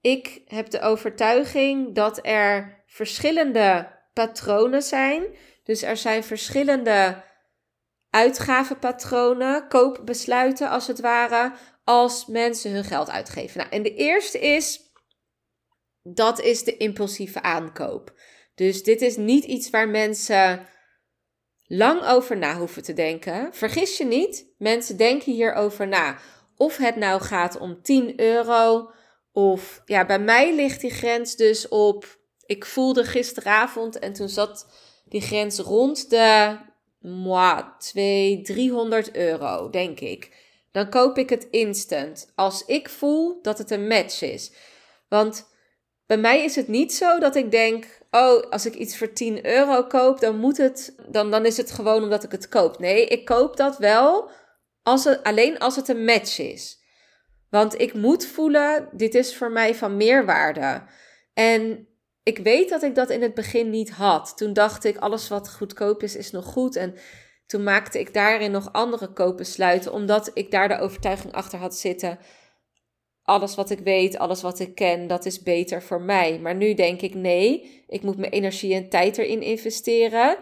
ik 0.00 0.42
heb 0.46 0.70
de 0.70 0.80
overtuiging 0.80 1.94
dat 1.94 2.18
er 2.22 2.82
verschillende 2.86 4.00
patronen 4.12 4.82
zijn. 4.82 5.24
Dus 5.64 5.82
er 5.82 5.96
zijn 5.96 6.24
verschillende 6.24 7.22
uitgavenpatronen, 8.10 9.68
koopbesluiten 9.68 10.70
als 10.70 10.86
het 10.86 11.00
ware, 11.00 11.52
als 11.84 12.26
mensen 12.26 12.72
hun 12.72 12.84
geld 12.84 13.10
uitgeven. 13.10 13.58
Nou, 13.58 13.70
en 13.70 13.82
de 13.82 13.94
eerste 13.94 14.38
is, 14.38 14.91
dat 16.02 16.40
is 16.40 16.64
de 16.64 16.76
impulsieve 16.76 17.42
aankoop. 17.42 18.14
Dus 18.54 18.82
dit 18.82 19.00
is 19.00 19.16
niet 19.16 19.44
iets 19.44 19.70
waar 19.70 19.88
mensen 19.88 20.66
lang 21.66 22.04
over 22.06 22.38
na 22.38 22.56
hoeven 22.56 22.82
te 22.82 22.92
denken. 22.92 23.54
Vergis 23.54 23.96
je 23.96 24.04
niet, 24.04 24.46
mensen 24.58 24.96
denken 24.96 25.32
hierover 25.32 25.88
na. 25.88 26.18
Of 26.56 26.76
het 26.76 26.96
nou 26.96 27.20
gaat 27.20 27.58
om 27.58 27.82
10 27.82 28.20
euro, 28.20 28.90
of 29.32 29.82
ja, 29.84 30.06
bij 30.06 30.18
mij 30.18 30.54
ligt 30.54 30.80
die 30.80 30.90
grens 30.90 31.36
dus 31.36 31.68
op. 31.68 32.20
Ik 32.46 32.64
voelde 32.64 33.04
gisteravond 33.04 33.98
en 33.98 34.12
toen 34.12 34.28
zat 34.28 34.66
die 35.04 35.20
grens 35.20 35.58
rond 35.58 36.10
de 36.10 36.56
moi, 37.00 37.64
200, 37.78 38.44
300 38.44 39.16
euro, 39.16 39.70
denk 39.70 40.00
ik. 40.00 40.40
Dan 40.72 40.90
koop 40.90 41.18
ik 41.18 41.30
het 41.30 41.48
instant. 41.50 42.32
Als 42.34 42.64
ik 42.64 42.88
voel 42.88 43.42
dat 43.42 43.58
het 43.58 43.70
een 43.70 43.86
match 43.86 44.22
is. 44.22 44.52
Want 45.08 45.50
bij 46.12 46.20
mij 46.20 46.44
is 46.44 46.56
het 46.56 46.68
niet 46.68 46.94
zo 46.94 47.18
dat 47.18 47.36
ik 47.36 47.50
denk: 47.50 47.84
oh, 48.10 48.50
als 48.50 48.66
ik 48.66 48.74
iets 48.74 48.98
voor 48.98 49.12
10 49.12 49.46
euro 49.46 49.84
koop, 49.84 50.20
dan 50.20 50.38
moet 50.38 50.56
het. 50.56 50.94
Dan, 51.08 51.30
dan 51.30 51.46
is 51.46 51.56
het 51.56 51.70
gewoon 51.70 52.02
omdat 52.02 52.24
ik 52.24 52.32
het 52.32 52.48
koop. 52.48 52.78
Nee, 52.78 53.06
ik 53.06 53.24
koop 53.24 53.56
dat 53.56 53.78
wel 53.78 54.30
als 54.82 55.04
het, 55.04 55.22
alleen 55.22 55.58
als 55.58 55.76
het 55.76 55.88
een 55.88 56.04
match 56.04 56.38
is. 56.38 56.80
Want 57.50 57.80
ik 57.80 57.94
moet 57.94 58.26
voelen, 58.26 58.88
dit 58.92 59.14
is 59.14 59.36
voor 59.36 59.50
mij 59.50 59.74
van 59.74 59.96
meerwaarde. 59.96 60.82
En 61.34 61.88
ik 62.22 62.38
weet 62.38 62.68
dat 62.68 62.82
ik 62.82 62.94
dat 62.94 63.10
in 63.10 63.22
het 63.22 63.34
begin 63.34 63.70
niet 63.70 63.90
had. 63.90 64.36
Toen 64.36 64.52
dacht 64.52 64.84
ik, 64.84 64.96
alles 64.96 65.28
wat 65.28 65.52
goedkoop 65.52 66.02
is, 66.02 66.16
is 66.16 66.30
nog 66.30 66.44
goed. 66.44 66.76
En 66.76 66.94
toen 67.46 67.62
maakte 67.62 68.00
ik 68.00 68.14
daarin 68.14 68.50
nog 68.50 68.72
andere 68.72 69.12
koopbesluiten, 69.12 69.92
omdat 69.92 70.30
ik 70.34 70.50
daar 70.50 70.68
de 70.68 70.78
overtuiging 70.78 71.32
achter 71.32 71.58
had 71.58 71.76
zitten. 71.76 72.18
Alles 73.22 73.54
wat 73.54 73.70
ik 73.70 73.78
weet, 73.78 74.18
alles 74.18 74.42
wat 74.42 74.58
ik 74.58 74.74
ken, 74.74 75.06
dat 75.06 75.26
is 75.26 75.42
beter 75.42 75.82
voor 75.82 76.00
mij. 76.00 76.38
Maar 76.38 76.54
nu 76.54 76.74
denk 76.74 77.00
ik, 77.00 77.14
nee, 77.14 77.82
ik 77.88 78.02
moet 78.02 78.16
mijn 78.16 78.32
energie 78.32 78.74
en 78.74 78.88
tijd 78.88 79.18
erin 79.18 79.42
investeren. 79.42 80.36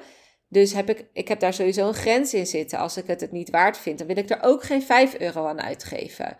Dus 0.48 0.72
heb 0.72 0.90
ik, 0.90 1.06
ik 1.12 1.28
heb 1.28 1.40
daar 1.40 1.54
sowieso 1.54 1.88
een 1.88 1.94
grens 1.94 2.34
in 2.34 2.46
zitten. 2.46 2.78
Als 2.78 2.96
ik 2.96 3.06
het 3.06 3.20
het 3.20 3.32
niet 3.32 3.50
waard 3.50 3.78
vind, 3.78 3.98
dan 3.98 4.06
wil 4.06 4.16
ik 4.16 4.30
er 4.30 4.42
ook 4.42 4.62
geen 4.62 4.82
5 4.82 5.18
euro 5.18 5.46
aan 5.46 5.60
uitgeven. 5.60 6.36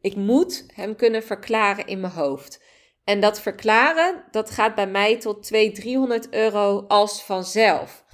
Ik 0.00 0.16
moet 0.16 0.64
hem 0.74 0.96
kunnen 0.96 1.22
verklaren 1.22 1.86
in 1.86 2.00
mijn 2.00 2.12
hoofd. 2.12 2.62
En 3.04 3.20
dat 3.20 3.40
verklaren, 3.40 4.24
dat 4.30 4.50
gaat 4.50 4.74
bij 4.74 4.86
mij 4.86 5.18
tot 5.18 5.42
200, 5.42 5.80
300 5.80 6.32
euro 6.34 6.84
als 6.88 7.22
vanzelf. 7.22 8.04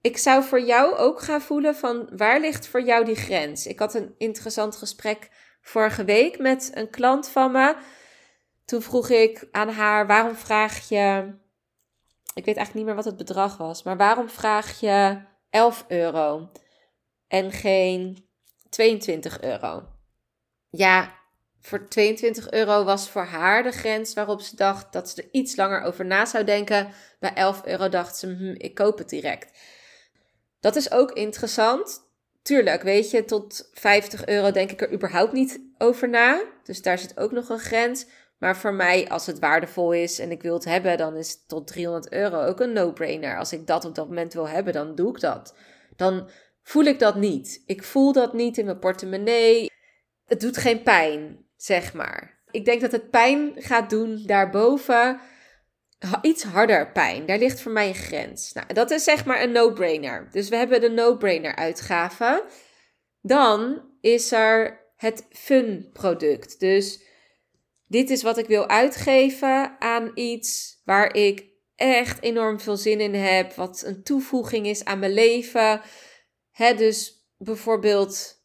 Ik 0.00 0.18
zou 0.18 0.44
voor 0.44 0.60
jou 0.60 0.96
ook 0.96 1.20
gaan 1.20 1.40
voelen 1.40 1.74
van 1.74 2.08
waar 2.16 2.40
ligt 2.40 2.66
voor 2.66 2.82
jou 2.82 3.04
die 3.04 3.14
grens? 3.14 3.66
Ik 3.66 3.78
had 3.78 3.94
een 3.94 4.14
interessant 4.18 4.76
gesprek 4.76 5.28
vorige 5.62 6.04
week 6.04 6.38
met 6.38 6.70
een 6.74 6.90
klant 6.90 7.28
van 7.28 7.52
me. 7.52 7.76
Toen 8.64 8.82
vroeg 8.82 9.08
ik 9.08 9.48
aan 9.50 9.68
haar: 9.68 10.06
waarom 10.06 10.34
vraag 10.34 10.88
je. 10.88 11.34
Ik 12.34 12.44
weet 12.44 12.56
eigenlijk 12.56 12.74
niet 12.74 12.84
meer 12.84 12.94
wat 12.94 13.04
het 13.04 13.16
bedrag 13.16 13.56
was, 13.56 13.82
maar 13.82 13.96
waarom 13.96 14.28
vraag 14.28 14.80
je 14.80 15.22
11 15.50 15.84
euro 15.88 16.50
en 17.28 17.52
geen 17.52 18.28
22 18.68 19.40
euro? 19.40 19.88
Ja, 20.70 21.20
voor 21.60 21.88
22 21.88 22.50
euro 22.50 22.84
was 22.84 23.08
voor 23.08 23.24
haar 23.24 23.62
de 23.62 23.70
grens 23.72 24.14
waarop 24.14 24.40
ze 24.40 24.56
dacht 24.56 24.92
dat 24.92 25.08
ze 25.08 25.22
er 25.22 25.28
iets 25.32 25.56
langer 25.56 25.82
over 25.82 26.04
na 26.04 26.24
zou 26.24 26.44
denken. 26.44 26.92
Bij 27.20 27.34
11 27.34 27.66
euro 27.66 27.88
dacht 27.88 28.16
ze, 28.16 28.26
hm, 28.26 28.54
ik 28.56 28.74
koop 28.74 28.98
het 28.98 29.08
direct. 29.08 29.58
Dat 30.60 30.76
is 30.76 30.90
ook 30.90 31.12
interessant. 31.12 32.10
Tuurlijk, 32.42 32.82
weet 32.82 33.10
je, 33.10 33.24
tot 33.24 33.68
50 33.72 34.26
euro 34.26 34.50
denk 34.50 34.70
ik 34.70 34.80
er 34.80 34.92
überhaupt 34.92 35.32
niet 35.32 35.60
over 35.78 36.08
na. 36.08 36.42
Dus 36.62 36.82
daar 36.82 36.98
zit 36.98 37.18
ook 37.18 37.32
nog 37.32 37.48
een 37.48 37.58
grens. 37.58 38.06
Maar 38.38 38.56
voor 38.56 38.74
mij, 38.74 39.08
als 39.08 39.26
het 39.26 39.38
waardevol 39.38 39.92
is 39.92 40.18
en 40.18 40.30
ik 40.30 40.42
wil 40.42 40.54
het 40.54 40.64
hebben, 40.64 40.96
dan 40.96 41.16
is 41.16 41.46
tot 41.46 41.66
300 41.66 42.12
euro 42.12 42.44
ook 42.44 42.60
een 42.60 42.72
no-brainer. 42.72 43.38
Als 43.38 43.52
ik 43.52 43.66
dat 43.66 43.84
op 43.84 43.94
dat 43.94 44.08
moment 44.08 44.32
wil 44.32 44.48
hebben, 44.48 44.72
dan 44.72 44.94
doe 44.94 45.10
ik 45.14 45.20
dat. 45.20 45.54
Dan 45.96 46.28
voel 46.62 46.84
ik 46.84 46.98
dat 46.98 47.16
niet. 47.16 47.62
Ik 47.66 47.82
voel 47.82 48.12
dat 48.12 48.32
niet 48.32 48.58
in 48.58 48.64
mijn 48.64 48.78
portemonnee. 48.78 49.70
Het 50.24 50.40
doet 50.40 50.56
geen 50.56 50.82
pijn 50.82 51.46
zeg 51.56 51.94
maar. 51.94 52.40
Ik 52.50 52.64
denk 52.64 52.80
dat 52.80 52.92
het 52.92 53.10
pijn 53.10 53.52
gaat 53.56 53.90
doen 53.90 54.22
daarboven. 54.26 55.20
Iets 56.22 56.42
harder 56.42 56.92
pijn. 56.92 57.26
Daar 57.26 57.38
ligt 57.38 57.60
voor 57.60 57.72
mij 57.72 57.88
een 57.88 57.94
grens. 57.94 58.52
Nou, 58.52 58.72
dat 58.72 58.90
is 58.90 59.04
zeg 59.04 59.24
maar 59.24 59.42
een 59.42 59.52
no-brainer. 59.52 60.28
Dus 60.30 60.48
we 60.48 60.56
hebben 60.56 60.80
de 60.80 60.90
no-brainer 60.90 61.56
uitgave. 61.56 62.44
Dan 63.20 63.82
is 64.00 64.32
er 64.32 64.80
het 64.96 65.26
fun 65.30 65.90
product. 65.92 66.60
Dus 66.60 67.00
dit 67.86 68.10
is 68.10 68.22
wat 68.22 68.38
ik 68.38 68.46
wil 68.46 68.68
uitgeven 68.68 69.76
aan 69.78 70.10
iets 70.14 70.80
waar 70.84 71.14
ik 71.14 71.44
echt 71.76 72.22
enorm 72.22 72.60
veel 72.60 72.76
zin 72.76 73.00
in 73.00 73.14
heb. 73.14 73.52
Wat 73.52 73.82
een 73.86 74.02
toevoeging 74.02 74.66
is 74.66 74.84
aan 74.84 74.98
mijn 74.98 75.12
leven. 75.12 75.80
Hè, 76.50 76.74
dus 76.74 77.26
bijvoorbeeld 77.38 78.40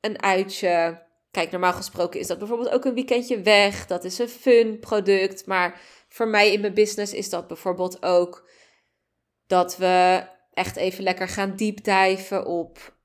een 0.00 0.22
uitje. 0.22 1.06
Kijk, 1.30 1.50
normaal 1.50 1.72
gesproken 1.72 2.20
is 2.20 2.26
dat 2.26 2.38
bijvoorbeeld 2.38 2.70
ook 2.70 2.84
een 2.84 2.94
weekendje 2.94 3.40
weg. 3.40 3.86
Dat 3.86 4.04
is 4.04 4.18
een 4.18 4.28
fun 4.28 4.78
product. 4.78 5.46
Maar 5.46 5.80
voor 6.08 6.28
mij 6.28 6.52
in 6.52 6.60
mijn 6.60 6.74
business 6.74 7.12
is 7.12 7.30
dat 7.30 7.46
bijvoorbeeld 7.46 8.02
ook 8.02 8.48
dat 9.46 9.76
we 9.76 10.26
echt 10.52 10.76
even 10.76 11.04
lekker 11.04 11.28
gaan 11.28 11.56
diepdijven 11.56 12.46
op 12.46 12.96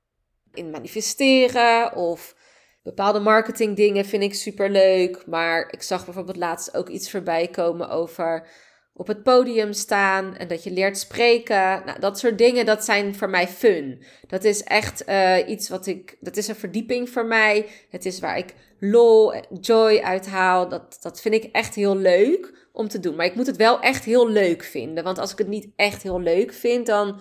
in 0.52 0.70
manifesteren 0.70 1.94
of 1.96 2.36
bepaalde 2.82 3.20
marketing 3.20 3.76
dingen 3.76 4.04
vind 4.04 4.22
ik 4.22 4.34
super 4.34 4.70
leuk. 4.70 5.26
Maar 5.26 5.72
ik 5.72 5.82
zag 5.82 6.04
bijvoorbeeld 6.04 6.36
laatst 6.36 6.76
ook 6.76 6.88
iets 6.88 7.10
voorbij 7.10 7.48
komen 7.48 7.88
over 7.88 8.48
op 8.96 9.06
het 9.06 9.22
podium 9.22 9.72
staan 9.72 10.36
en 10.36 10.48
dat 10.48 10.64
je 10.64 10.70
leert 10.70 10.98
spreken. 10.98 11.82
Nou, 11.84 12.00
dat 12.00 12.18
soort 12.18 12.38
dingen, 12.38 12.66
dat 12.66 12.84
zijn 12.84 13.14
voor 13.14 13.30
mij 13.30 13.48
fun. 13.48 14.04
Dat 14.26 14.44
is 14.44 14.62
echt 14.62 15.08
uh, 15.08 15.48
iets 15.48 15.68
wat 15.68 15.86
ik, 15.86 16.16
dat 16.20 16.36
is 16.36 16.48
een 16.48 16.54
verdieping 16.54 17.10
voor 17.10 17.26
mij. 17.26 17.66
Het 17.90 18.04
is 18.04 18.20
waar 18.20 18.38
ik 18.38 18.54
lol, 18.78 19.34
joy 19.60 19.98
uithaal. 19.98 20.68
Dat, 20.68 20.98
dat 21.00 21.20
vind 21.20 21.34
ik 21.34 21.44
echt 21.44 21.74
heel 21.74 21.96
leuk 21.96 22.63
om 22.74 22.88
te 22.88 23.00
doen. 23.00 23.14
Maar 23.14 23.26
ik 23.26 23.34
moet 23.34 23.46
het 23.46 23.56
wel 23.56 23.80
echt 23.80 24.04
heel 24.04 24.28
leuk 24.28 24.62
vinden. 24.62 25.04
Want 25.04 25.18
als 25.18 25.32
ik 25.32 25.38
het 25.38 25.48
niet 25.48 25.68
echt 25.76 26.02
heel 26.02 26.20
leuk 26.20 26.52
vind, 26.52 26.86
dan 26.86 27.20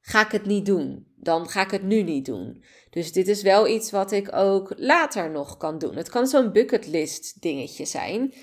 ga 0.00 0.24
ik 0.24 0.32
het 0.32 0.46
niet 0.46 0.66
doen. 0.66 1.06
Dan 1.16 1.48
ga 1.48 1.62
ik 1.62 1.70
het 1.70 1.82
nu 1.82 2.02
niet 2.02 2.24
doen. 2.24 2.64
Dus 2.90 3.12
dit 3.12 3.28
is 3.28 3.42
wel 3.42 3.66
iets 3.66 3.90
wat 3.90 4.12
ik 4.12 4.34
ook 4.34 4.72
later 4.76 5.30
nog 5.30 5.56
kan 5.56 5.78
doen. 5.78 5.96
Het 5.96 6.08
kan 6.08 6.26
zo'n 6.26 6.52
bucketlist 6.52 7.42
dingetje 7.42 7.84
zijn. 7.84 8.34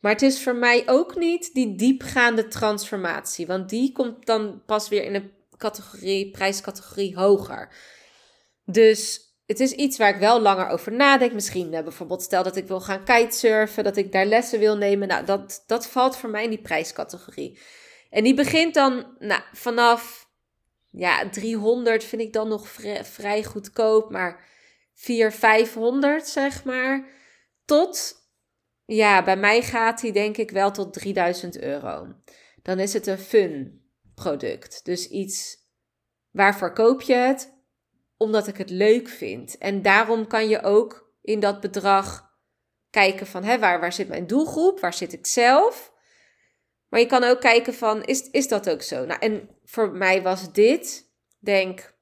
Maar 0.00 0.12
het 0.12 0.22
is 0.22 0.42
voor 0.42 0.56
mij 0.56 0.82
ook 0.86 1.16
niet 1.16 1.54
die 1.54 1.74
diepgaande 1.76 2.48
transformatie. 2.48 3.46
Want 3.46 3.68
die 3.68 3.92
komt 3.92 4.26
dan 4.26 4.62
pas 4.66 4.88
weer 4.88 5.04
in 5.04 5.14
een 5.14 5.30
categorie, 5.56 6.30
prijscategorie 6.30 7.16
hoger. 7.16 7.74
Dus 8.64 9.29
het 9.50 9.60
is 9.60 9.72
iets 9.72 9.98
waar 9.98 10.14
ik 10.14 10.20
wel 10.20 10.40
langer 10.40 10.68
over 10.68 10.92
nadenk. 10.92 11.32
Misschien 11.32 11.72
uh, 11.72 11.82
bijvoorbeeld 11.82 12.22
stel 12.22 12.42
dat 12.42 12.56
ik 12.56 12.66
wil 12.66 12.80
gaan 12.80 13.04
kitesurfen, 13.04 13.84
dat 13.84 13.96
ik 13.96 14.12
daar 14.12 14.26
lessen 14.26 14.58
wil 14.58 14.76
nemen. 14.76 15.08
Nou, 15.08 15.24
dat, 15.24 15.64
dat 15.66 15.86
valt 15.86 16.16
voor 16.16 16.30
mij 16.30 16.44
in 16.44 16.50
die 16.50 16.60
prijscategorie. 16.60 17.58
En 18.10 18.24
die 18.24 18.34
begint 18.34 18.74
dan 18.74 19.16
nou, 19.18 19.42
vanaf 19.52 20.30
ja, 20.90 21.28
300 21.28 22.04
vind 22.04 22.22
ik 22.22 22.32
dan 22.32 22.48
nog 22.48 22.68
vrij, 22.68 23.04
vrij 23.04 23.44
goedkoop, 23.44 24.10
maar 24.10 24.48
400, 24.94 25.40
500 25.40 26.26
zeg 26.26 26.64
maar. 26.64 27.08
Tot 27.64 28.14
ja, 28.84 29.24
bij 29.24 29.36
mij 29.36 29.62
gaat 29.62 30.00
die 30.00 30.12
denk 30.12 30.36
ik 30.36 30.50
wel 30.50 30.70
tot 30.70 30.92
3000 30.92 31.60
euro. 31.60 32.06
Dan 32.62 32.78
is 32.78 32.92
het 32.92 33.06
een 33.06 33.18
fun 33.18 33.82
product. 34.14 34.84
Dus 34.84 35.08
iets, 35.08 35.56
waarvoor 36.30 36.72
koop 36.72 37.00
je 37.00 37.14
het? 37.14 37.59
Omdat 38.22 38.46
ik 38.46 38.56
het 38.56 38.70
leuk 38.70 39.08
vind. 39.08 39.58
En 39.58 39.82
daarom 39.82 40.26
kan 40.26 40.48
je 40.48 40.62
ook 40.62 41.12
in 41.22 41.40
dat 41.40 41.60
bedrag 41.60 42.34
kijken 42.90 43.26
van, 43.26 43.44
hè, 43.44 43.58
waar, 43.58 43.80
waar 43.80 43.92
zit 43.92 44.08
mijn 44.08 44.26
doelgroep? 44.26 44.80
Waar 44.80 44.94
zit 44.94 45.12
ik 45.12 45.26
zelf? 45.26 45.92
Maar 46.88 47.00
je 47.00 47.06
kan 47.06 47.24
ook 47.24 47.40
kijken 47.40 47.74
van, 47.74 48.04
is, 48.04 48.30
is 48.30 48.48
dat 48.48 48.70
ook 48.70 48.82
zo? 48.82 49.04
Nou, 49.04 49.20
en 49.20 49.48
voor 49.64 49.90
mij 49.90 50.22
was 50.22 50.52
dit, 50.52 51.10
denk, 51.38 51.94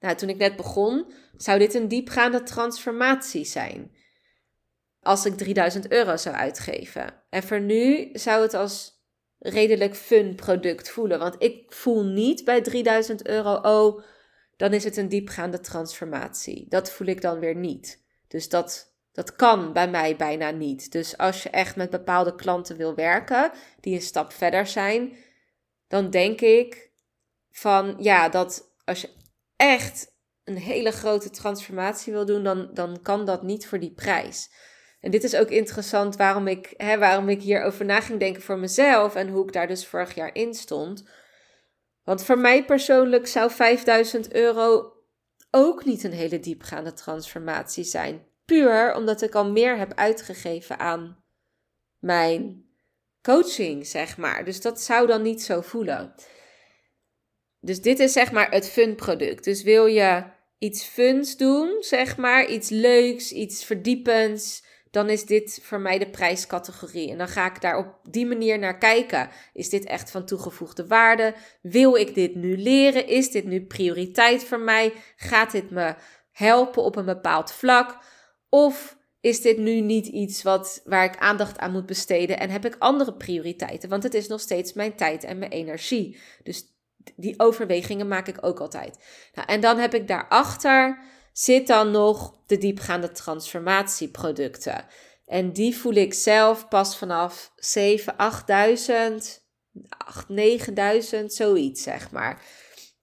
nou, 0.00 0.16
toen 0.16 0.28
ik 0.28 0.36
net 0.36 0.56
begon, 0.56 1.12
zou 1.36 1.58
dit 1.58 1.74
een 1.74 1.88
diepgaande 1.88 2.42
transformatie 2.42 3.44
zijn 3.44 3.96
als 5.00 5.26
ik 5.26 5.36
3000 5.36 5.90
euro 5.90 6.16
zou 6.16 6.34
uitgeven. 6.34 7.22
En 7.30 7.42
voor 7.42 7.60
nu 7.60 8.08
zou 8.12 8.42
het 8.42 8.54
als 8.54 8.96
redelijk 9.38 9.96
fun 9.96 10.34
product 10.34 10.90
voelen. 10.90 11.18
Want 11.18 11.34
ik 11.38 11.72
voel 11.72 12.04
niet 12.04 12.44
bij 12.44 12.60
3000 12.60 13.26
euro, 13.26 13.54
oh, 13.54 14.02
dan 14.56 14.72
is 14.72 14.84
het 14.84 14.96
een 14.96 15.08
diepgaande 15.08 15.60
transformatie. 15.60 16.66
Dat 16.68 16.90
voel 16.90 17.06
ik 17.06 17.20
dan 17.20 17.38
weer 17.38 17.56
niet. 17.56 18.04
Dus 18.28 18.48
dat, 18.48 18.94
dat 19.12 19.36
kan 19.36 19.72
bij 19.72 19.90
mij 19.90 20.16
bijna 20.16 20.50
niet. 20.50 20.92
Dus 20.92 21.18
als 21.18 21.42
je 21.42 21.50
echt 21.50 21.76
met 21.76 21.90
bepaalde 21.90 22.34
klanten 22.34 22.76
wil 22.76 22.94
werken, 22.94 23.50
die 23.80 23.94
een 23.94 24.00
stap 24.00 24.32
verder 24.32 24.66
zijn, 24.66 25.16
dan 25.88 26.10
denk 26.10 26.40
ik 26.40 26.90
van 27.50 27.96
ja, 27.98 28.28
dat 28.28 28.74
als 28.84 29.00
je 29.00 29.10
echt 29.56 30.14
een 30.44 30.56
hele 30.56 30.90
grote 30.90 31.30
transformatie 31.30 32.12
wil 32.12 32.26
doen, 32.26 32.44
dan, 32.44 32.70
dan 32.72 33.02
kan 33.02 33.24
dat 33.24 33.42
niet 33.42 33.66
voor 33.66 33.78
die 33.78 33.92
prijs. 33.92 34.50
En 35.00 35.10
dit 35.10 35.24
is 35.24 35.36
ook 35.36 35.48
interessant 35.48 36.16
waarom 36.16 36.46
ik, 36.46 36.74
hè, 36.76 36.98
waarom 36.98 37.28
ik 37.28 37.42
hierover 37.42 37.84
na 37.84 38.00
ging 38.00 38.18
denken 38.18 38.42
voor 38.42 38.58
mezelf 38.58 39.14
en 39.14 39.28
hoe 39.28 39.42
ik 39.44 39.52
daar 39.52 39.66
dus 39.66 39.86
vorig 39.86 40.14
jaar 40.14 40.34
in 40.34 40.54
stond. 40.54 41.08
Want 42.06 42.24
voor 42.24 42.38
mij 42.38 42.64
persoonlijk 42.64 43.26
zou 43.26 43.50
5000 43.50 44.32
euro 44.32 44.92
ook 45.50 45.84
niet 45.84 46.04
een 46.04 46.12
hele 46.12 46.40
diepgaande 46.40 46.92
transformatie 46.92 47.84
zijn. 47.84 48.26
Puur 48.44 48.94
omdat 48.94 49.22
ik 49.22 49.34
al 49.34 49.50
meer 49.50 49.78
heb 49.78 49.94
uitgegeven 49.94 50.78
aan 50.78 51.24
mijn 51.98 52.64
coaching, 53.22 53.86
zeg 53.86 54.16
maar. 54.16 54.44
Dus 54.44 54.60
dat 54.60 54.80
zou 54.80 55.06
dan 55.06 55.22
niet 55.22 55.42
zo 55.42 55.60
voelen. 55.60 56.14
Dus 57.60 57.80
dit 57.80 57.98
is 57.98 58.12
zeg 58.12 58.32
maar 58.32 58.50
het 58.50 58.68
fun 58.68 58.94
product. 58.94 59.44
Dus 59.44 59.62
wil 59.62 59.86
je 59.86 60.24
iets 60.58 60.84
funs 60.84 61.36
doen, 61.36 61.76
zeg 61.80 62.16
maar, 62.16 62.46
iets 62.46 62.68
leuks, 62.68 63.32
iets 63.32 63.64
verdiepends, 63.64 64.65
dan 64.96 65.10
is 65.10 65.24
dit 65.24 65.60
voor 65.62 65.80
mij 65.80 65.98
de 65.98 66.10
prijscategorie. 66.10 67.10
En 67.10 67.18
dan 67.18 67.28
ga 67.28 67.46
ik 67.46 67.60
daar 67.60 67.78
op 67.78 67.98
die 68.02 68.26
manier 68.26 68.58
naar 68.58 68.78
kijken. 68.78 69.28
Is 69.52 69.68
dit 69.68 69.84
echt 69.84 70.10
van 70.10 70.26
toegevoegde 70.26 70.86
waarde? 70.86 71.34
Wil 71.62 71.94
ik 71.94 72.14
dit 72.14 72.34
nu 72.34 72.56
leren? 72.56 73.08
Is 73.08 73.30
dit 73.30 73.44
nu 73.44 73.66
prioriteit 73.66 74.44
voor 74.44 74.60
mij? 74.60 74.92
Gaat 75.16 75.52
dit 75.52 75.70
me 75.70 75.94
helpen 76.32 76.82
op 76.82 76.96
een 76.96 77.04
bepaald 77.04 77.52
vlak? 77.52 77.98
Of 78.48 78.96
is 79.20 79.40
dit 79.40 79.58
nu 79.58 79.80
niet 79.80 80.06
iets 80.06 80.42
wat, 80.42 80.82
waar 80.84 81.04
ik 81.04 81.16
aandacht 81.16 81.58
aan 81.58 81.72
moet 81.72 81.86
besteden 81.86 82.38
en 82.38 82.50
heb 82.50 82.64
ik 82.64 82.76
andere 82.78 83.14
prioriteiten? 83.14 83.88
Want 83.88 84.02
het 84.02 84.14
is 84.14 84.28
nog 84.28 84.40
steeds 84.40 84.72
mijn 84.72 84.94
tijd 84.94 85.24
en 85.24 85.38
mijn 85.38 85.50
energie. 85.50 86.18
Dus 86.42 86.64
die 87.16 87.34
overwegingen 87.36 88.08
maak 88.08 88.28
ik 88.28 88.38
ook 88.40 88.60
altijd. 88.60 88.98
Nou, 89.34 89.48
en 89.48 89.60
dan 89.60 89.78
heb 89.78 89.94
ik 89.94 90.08
daarachter 90.08 90.98
zit 91.38 91.66
dan 91.66 91.90
nog 91.90 92.34
de 92.46 92.58
diepgaande 92.58 93.12
transformatieproducten. 93.12 94.84
En 95.26 95.52
die 95.52 95.76
voel 95.76 95.92
ik 95.92 96.14
zelf 96.14 96.68
pas 96.68 96.98
vanaf 96.98 97.52
7, 97.56 98.14
8.000, 98.14 98.18
8, 99.88 100.26
9.000, 101.20 101.24
zoiets 101.26 101.82
zeg 101.82 102.10
maar. 102.10 102.42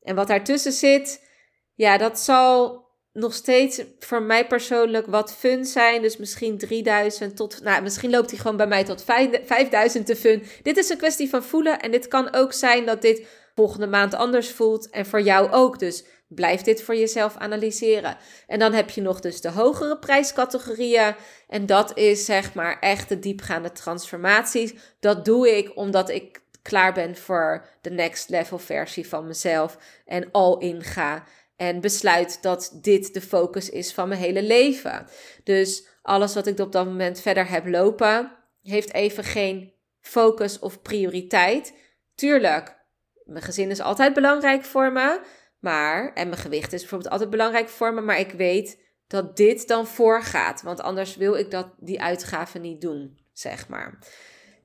En 0.02 0.16
wat 0.16 0.28
daartussen 0.28 0.72
zit, 0.72 1.30
ja, 1.74 1.98
dat 1.98 2.20
zal 2.20 2.84
nog 3.12 3.34
steeds 3.34 3.82
voor 4.00 4.22
mij 4.22 4.48
persoonlijk 4.48 5.08
wat 5.08 5.34
fun 5.34 5.66
zijn. 5.66 6.02
Dus 6.02 6.18
misschien 6.18 6.58
3000 6.58 7.36
tot, 7.36 7.62
nou, 7.62 7.82
misschien 7.82 8.10
loopt 8.10 8.30
hij 8.30 8.40
gewoon 8.40 8.58
bij 8.58 8.68
mij 8.68 8.84
tot 8.84 9.04
5000 9.04 10.06
te 10.06 10.16
fun. 10.16 10.44
Dit 10.62 10.78
is 10.78 10.90
een 10.90 10.98
kwestie 10.98 11.30
van 11.30 11.44
voelen. 11.44 11.80
En 11.80 11.92
dit 11.92 12.08
kan 12.08 12.34
ook 12.34 12.54
zijn 12.54 12.86
dat 12.86 13.02
dit 13.02 13.28
volgende 13.56 13.88
maand 13.88 14.14
anders 14.14 14.52
voelt. 14.52 14.90
En 14.90 15.06
voor 15.06 15.22
jou 15.22 15.52
ook. 15.52 15.80
Dus 15.80 16.04
Blijf 16.36 16.62
dit 16.62 16.84
voor 16.84 16.96
jezelf 16.96 17.38
analyseren. 17.38 18.18
En 18.48 18.60
dan 18.60 18.74
heb 18.74 18.90
je 18.90 19.02
nog 19.02 19.20
dus 19.20 19.42
de 19.42 19.50
hogere 19.50 19.98
prijscategorieën. 19.98 21.16
En 21.48 21.66
dat 21.66 21.98
is 21.98 22.26
zeg 22.26 22.54
maar 22.54 22.80
echt 22.80 23.10
de 23.10 23.20
diepgaande 23.20 23.72
transformaties. 23.72 24.74
Dat 25.00 25.26
doe 25.26 25.58
ik 25.58 25.78
omdat 25.78 26.10
ik 26.10 26.42
klaar 26.62 26.94
ben 26.94 27.16
voor 27.16 27.66
de 27.82 27.90
next 27.90 28.30
level 28.30 28.60
versie 28.60 29.08
van 29.08 29.28
mezelf. 29.28 29.78
En 30.06 30.32
al 30.32 30.58
in 30.58 30.84
ga. 30.84 31.24
En 31.56 31.82
besluit 31.82 32.42
dat 32.42 32.78
dit 32.82 33.14
de 33.14 33.22
focus 33.22 33.70
is 33.70 33.94
van 33.94 34.08
mijn 34.08 34.20
hele 34.20 34.44
leven. 34.44 35.08
Dus 35.44 35.88
alles 36.02 36.34
wat 36.34 36.48
ik 36.48 36.60
op 36.60 36.72
dat 36.72 36.86
moment 36.86 37.20
verder 37.20 37.50
heb 37.50 37.68
lopen, 37.68 38.32
heeft 38.62 38.94
even 38.94 39.24
geen 39.24 39.74
focus 40.00 40.60
of 40.60 40.82
prioriteit. 40.82 41.74
Tuurlijk, 42.16 42.76
mijn 43.24 43.44
gezin 43.44 43.70
is 43.70 43.80
altijd 43.80 44.14
belangrijk 44.14 44.64
voor 44.64 44.92
me. 44.92 45.22
Maar, 45.64 46.14
en 46.14 46.30
mijn 46.30 46.42
gewicht 46.42 46.74
is 46.74 46.80
bijvoorbeeld 46.80 47.12
altijd 47.12 47.30
belangrijk 47.30 47.70
voor 47.70 47.94
me, 47.94 48.02
maar 48.02 48.20
ik 48.20 48.32
weet 48.32 48.82
dat 49.08 49.38
dit 49.38 49.68
dan 49.68 49.88
voorgaat. 49.88 50.62
Want 50.62 50.82
anders 50.82 51.16
wil 51.16 51.36
ik 51.36 51.52
dat, 51.52 51.68
die 51.78 52.02
uitgaven 52.02 52.62
niet 52.62 52.82
doen, 52.82 53.20
zeg 53.34 53.68
maar. 53.68 54.00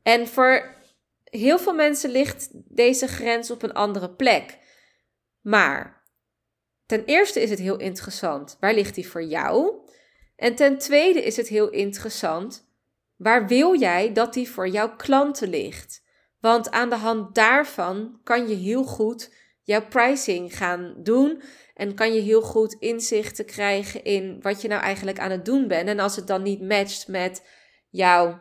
En 0.03 0.27
voor 0.27 0.75
heel 1.25 1.59
veel 1.59 1.75
mensen 1.75 2.11
ligt 2.11 2.49
deze 2.53 3.09
grens 3.09 3.51
op 3.51 3.63
een 3.63 3.73
andere 3.73 4.11
plek. 4.11 4.59
Maar 5.41 6.05
ten 6.87 7.05
eerste 7.05 7.43
is 7.43 7.51
het 7.51 7.59
heel 7.59 7.79
interessant, 7.79 8.57
waar 8.61 8.75
ligt 8.75 8.95
die 8.95 9.09
voor 9.09 9.25
jou? 9.25 9.73
En 10.37 10.55
ten 10.55 10.79
tweede 10.79 11.25
is 11.25 11.37
het 11.37 11.49
heel 11.49 11.71
interessant, 11.71 12.71
waar 13.17 13.47
wil 13.47 13.79
jij 13.79 14.13
dat 14.13 14.35
die 14.35 14.51
voor 14.51 14.69
jouw 14.69 14.97
klanten 14.97 15.49
ligt? 15.49 16.03
Want 16.41 16.71
aan 16.71 16.89
de 16.89 16.97
hand 16.97 17.35
daarvan 17.35 18.21
kan 18.25 18.49
je 18.49 18.55
heel 18.55 18.85
goed 18.85 19.38
jouw 19.69 19.87
pricing 19.89 20.57
gaan 20.57 20.95
doen. 20.99 21.43
En 21.75 21.95
kan 21.95 22.15
je 22.15 22.21
heel 22.21 22.43
goed 22.43 22.77
inzichten 22.79 23.45
krijgen 23.45 24.05
in 24.05 24.39
wat 24.41 24.63
je 24.63 24.69
nou 24.69 24.83
eigenlijk 24.83 25.19
aan 25.19 25.31
het 25.31 25.45
doen 25.45 25.69
bent. 25.69 25.89
En 25.89 25.99
als 25.99 26.17
het 26.17 26.27
dan 26.27 26.43
niet 26.43 26.61
matcht 26.61 27.09
met 27.09 27.43
jouw 27.89 28.41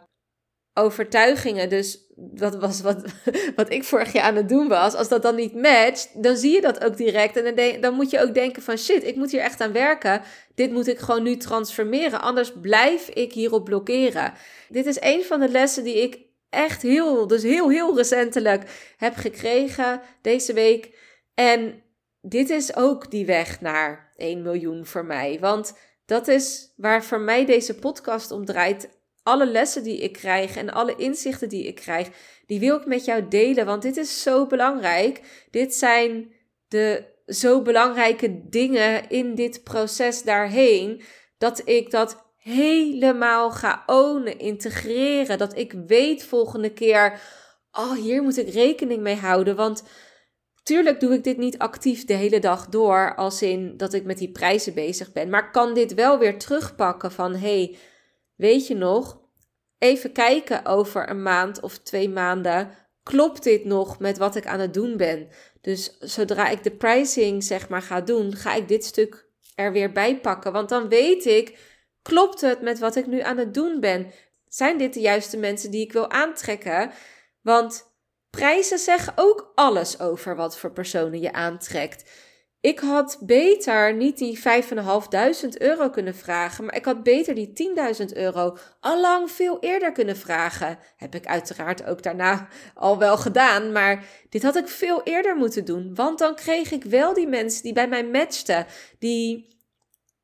overtuigingen, 0.73 1.69
dus 1.69 2.11
dat 2.15 2.55
was 2.55 2.81
wat, 2.81 3.01
wat 3.55 3.71
ik 3.71 3.83
vorig 3.83 4.13
jaar 4.13 4.23
aan 4.23 4.35
het 4.35 4.49
doen 4.49 4.67
was. 4.67 4.93
Als 4.93 5.09
dat 5.09 5.21
dan 5.21 5.35
niet 5.35 5.53
matcht, 5.53 6.23
dan 6.23 6.37
zie 6.37 6.51
je 6.51 6.61
dat 6.61 6.83
ook 6.83 6.97
direct. 6.97 7.37
En 7.37 7.55
dan, 7.55 7.81
dan 7.81 7.93
moet 7.93 8.09
je 8.09 8.21
ook 8.21 8.33
denken 8.33 8.61
van 8.61 8.77
shit, 8.77 9.03
ik 9.03 9.15
moet 9.15 9.31
hier 9.31 9.41
echt 9.41 9.61
aan 9.61 9.71
werken. 9.71 10.21
Dit 10.55 10.71
moet 10.71 10.87
ik 10.87 10.99
gewoon 10.99 11.23
nu 11.23 11.37
transformeren. 11.37 12.21
Anders 12.21 12.53
blijf 12.61 13.09
ik 13.09 13.33
hierop 13.33 13.65
blokkeren. 13.65 14.33
Dit 14.69 14.85
is 14.85 15.01
een 15.01 15.23
van 15.23 15.39
de 15.39 15.49
lessen 15.49 15.83
die 15.83 16.01
ik 16.01 16.19
echt 16.49 16.81
heel, 16.81 17.27
dus 17.27 17.43
heel, 17.43 17.69
heel 17.69 17.95
recentelijk 17.95 18.93
heb 18.97 19.15
gekregen 19.15 20.01
deze 20.21 20.53
week. 20.53 20.95
En 21.39 21.84
dit 22.21 22.50
is 22.50 22.76
ook 22.76 23.12
die 23.12 23.26
weg 23.26 23.62
naar 23.62 24.13
1 24.15 24.41
miljoen 24.41 24.86
voor 24.86 25.06
mij. 25.06 25.38
Want 25.39 25.78
dat 26.06 26.28
is 26.28 26.73
waar 26.76 27.04
voor 27.04 27.19
mij 27.19 27.45
deze 27.45 27.76
podcast 27.76 28.32
om 28.32 28.45
draait. 28.45 28.89
Alle 29.23 29.45
lessen 29.45 29.84
die 29.84 29.97
ik 29.97 30.13
krijg 30.13 30.56
en 30.56 30.69
alle 30.69 30.95
inzichten 30.95 31.50
die 31.50 31.67
ik 31.67 31.76
krijg, 31.76 32.10
die 32.45 32.60
wil 32.60 32.78
ik 32.78 32.86
met 32.86 33.06
jou 33.06 33.28
delen. 33.28 33.65
Want 33.65 33.82
dit 33.82 33.97
is 33.97 34.21
zo 34.21 34.45
belangrijk. 34.45 35.21
Dit 35.52 35.73
zijn 35.73 36.34
de 36.67 37.04
zo 37.26 37.62
belangrijke 37.62 38.50
dingen 38.50 39.10
in 39.10 39.36
dit 39.36 39.63
proces 39.63 40.23
daarheen. 40.23 41.02
Dat 41.38 41.62
ik 41.65 41.91
dat 41.91 42.26
helemaal 42.38 43.52
ga 43.52 43.84
ownen, 43.86 44.39
integreren. 44.39 45.38
Dat 45.38 45.58
ik 45.58 45.73
weet 45.88 46.23
volgende 46.23 46.73
keer, 46.73 47.19
oh 47.71 47.91
hier 47.91 48.23
moet 48.23 48.38
ik 48.38 48.54
rekening 48.54 49.02
mee 49.02 49.15
houden. 49.15 49.56
Want 49.56 49.84
tuurlijk 50.67 50.99
doe 50.99 51.13
ik 51.13 51.23
dit 51.23 51.38
niet 51.38 51.58
actief 51.58 52.06
de 52.06 52.13
hele 52.13 52.39
dag 52.39 52.67
door, 52.67 53.15
als 53.15 53.41
in 53.41 53.77
dat 53.77 53.93
ik 53.93 54.03
met 54.03 54.17
die 54.17 54.32
prijzen 54.32 54.73
bezig 54.73 55.12
ben. 55.12 55.30
Maar 55.30 55.51
kan 55.51 55.73
dit 55.73 55.93
wel 55.93 56.19
weer 56.19 56.39
terugpakken 56.39 57.12
van, 57.12 57.36
hey, 57.36 57.77
weet 58.36 58.67
je 58.67 58.75
nog, 58.75 59.19
even 59.77 60.12
kijken 60.12 60.65
over 60.65 61.10
een 61.10 61.21
maand 61.21 61.62
of 61.62 61.77
twee 61.77 62.10
maanden. 62.10 62.69
Klopt 63.03 63.43
dit 63.43 63.65
nog 63.65 63.99
met 63.99 64.17
wat 64.17 64.36
ik 64.36 64.47
aan 64.47 64.60
het 64.60 64.73
doen 64.73 64.97
ben? 64.97 65.27
Dus 65.62 65.97
zodra 65.99 66.49
ik 66.49 66.63
de 66.63 66.71
pricing 66.71 67.43
zeg 67.43 67.69
maar 67.69 67.82
ga 67.82 68.01
doen, 68.01 68.36
ga 68.36 68.53
ik 68.53 68.67
dit 68.67 68.86
stuk 68.86 69.30
er 69.56 69.71
weer 69.71 69.91
bij 69.91 70.19
pakken. 70.19 70.51
Want 70.51 70.69
dan 70.69 70.89
weet 70.89 71.25
ik 71.25 71.58
Klopt 72.08 72.41
het 72.41 72.62
met 72.62 72.80
wat 72.80 72.95
ik 72.95 73.08
nu 73.08 73.21
aan 73.21 73.38
het 73.38 73.53
doen 73.53 73.80
ben? 73.80 74.12
Zijn 74.47 74.77
dit 74.77 74.93
de 74.93 74.99
juiste 74.99 75.38
mensen 75.38 75.71
die 75.71 75.84
ik 75.84 75.93
wil 75.93 76.10
aantrekken? 76.10 76.91
Want 77.41 77.96
prijzen 78.29 78.77
zeggen 78.77 79.13
ook 79.15 79.51
alles 79.55 79.99
over 79.99 80.35
wat 80.35 80.57
voor 80.57 80.71
personen 80.71 81.19
je 81.19 81.33
aantrekt. 81.33 82.09
Ik 82.61 82.79
had 82.79 83.17
beter 83.21 83.95
niet 83.95 84.17
die 84.17 84.37
5.500 84.37 84.43
euro 85.57 85.89
kunnen 85.89 86.15
vragen, 86.15 86.65
maar 86.65 86.75
ik 86.75 86.85
had 86.85 87.03
beter 87.03 87.35
die 87.35 87.71
10.000 87.99 88.05
euro 88.13 88.57
allang 88.79 89.31
veel 89.31 89.57
eerder 89.59 89.91
kunnen 89.91 90.17
vragen. 90.17 90.79
Heb 90.95 91.15
ik 91.15 91.25
uiteraard 91.25 91.85
ook 91.85 92.03
daarna 92.03 92.47
al 92.73 92.97
wel 92.97 93.17
gedaan, 93.17 93.71
maar 93.71 94.05
dit 94.29 94.43
had 94.43 94.55
ik 94.55 94.67
veel 94.67 95.03
eerder 95.03 95.35
moeten 95.35 95.65
doen, 95.65 95.95
want 95.95 96.19
dan 96.19 96.35
kreeg 96.35 96.71
ik 96.71 96.83
wel 96.83 97.13
die 97.13 97.27
mensen 97.27 97.63
die 97.63 97.73
bij 97.73 97.87
mij 97.87 98.05
matchten, 98.05 98.65
die 98.99 99.55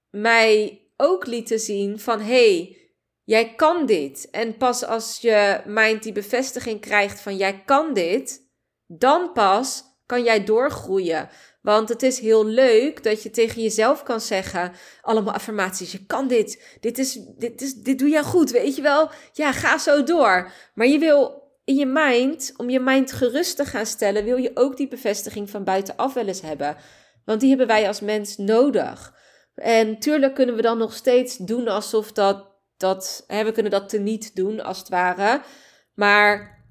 mij 0.10 0.82
ook 0.98 1.26
lieten 1.26 1.60
zien 1.60 2.00
van 2.00 2.20
hey, 2.22 2.78
jij 3.24 3.56
kan 3.56 3.86
dit. 3.86 4.30
En 4.32 4.58
pas 4.58 4.86
als 4.86 5.18
je 5.22 5.62
mind 5.66 6.04
die 6.04 6.12
bevestiging 6.12 6.82
krijgt 6.82 7.20
van 7.20 7.38
jij 7.38 7.64
kan 7.66 7.94
dit, 7.94 8.42
dan 8.88 9.32
pas 9.34 9.84
kan 10.06 10.24
jij 10.24 10.44
doorgroeien. 10.44 11.30
Want 11.62 11.90
het 11.90 12.04
is 12.04 12.20
heel 12.20 12.46
leuk 12.46 13.04
dat 13.04 13.24
je 13.24 13.30
tegen 13.30 13.62
jezelf 13.62 14.04
kan 14.04 14.22
zeggen: 14.22 14.72
allemaal 15.02 15.34
affirmaties. 15.34 15.92
Je 15.92 16.06
kan 16.06 16.28
dit. 16.28 16.78
Dit, 16.80 16.98
is, 16.98 17.20
dit, 17.38 17.62
is, 17.62 17.74
dit 17.74 18.00
doe 18.00 18.10
jij 18.10 18.24
goed. 18.24 18.52
Weet 18.52 18.76
je 18.76 18.82
wel? 18.82 19.10
Ja, 19.34 19.52
ga 19.52 19.78
zo 19.78 20.04
door. 20.04 20.52
Maar 20.74 20.88
je 20.88 21.00
wil 21.00 21.42
in 21.64 21.76
je 21.76 21.86
mind, 21.86 22.54
om 22.58 22.70
je 22.70 22.80
mind 22.80 23.12
gerust 23.12 23.56
te 23.56 23.66
gaan 23.66 23.86
stellen, 23.86 24.24
wil 24.24 24.38
je 24.38 24.52
ook 24.54 24.78
die 24.78 24.88
bevestiging 24.88 25.50
van 25.50 25.64
buitenaf 25.64 26.14
wel 26.14 26.28
eens 26.28 26.42
hebben. 26.42 26.78
Want 27.26 27.40
die 27.40 27.50
hebben 27.50 27.68
wij 27.68 27.88
als 27.88 28.00
mens 28.00 28.38
nodig. 28.38 29.14
En 29.56 30.00
tuurlijk 30.00 30.34
kunnen 30.34 30.56
we 30.56 30.62
dan 30.62 30.78
nog 30.78 30.94
steeds 30.94 31.38
doen 31.38 31.68
alsof 31.68 32.12
dat, 32.12 32.48
dat 32.84 33.24
we 33.28 33.52
kunnen 33.52 33.72
dat 33.72 33.90
teniet 33.90 34.36
doen 34.36 34.60
als 34.64 34.78
het 34.78 34.90
ware. 34.90 35.42
Maar 35.94 36.64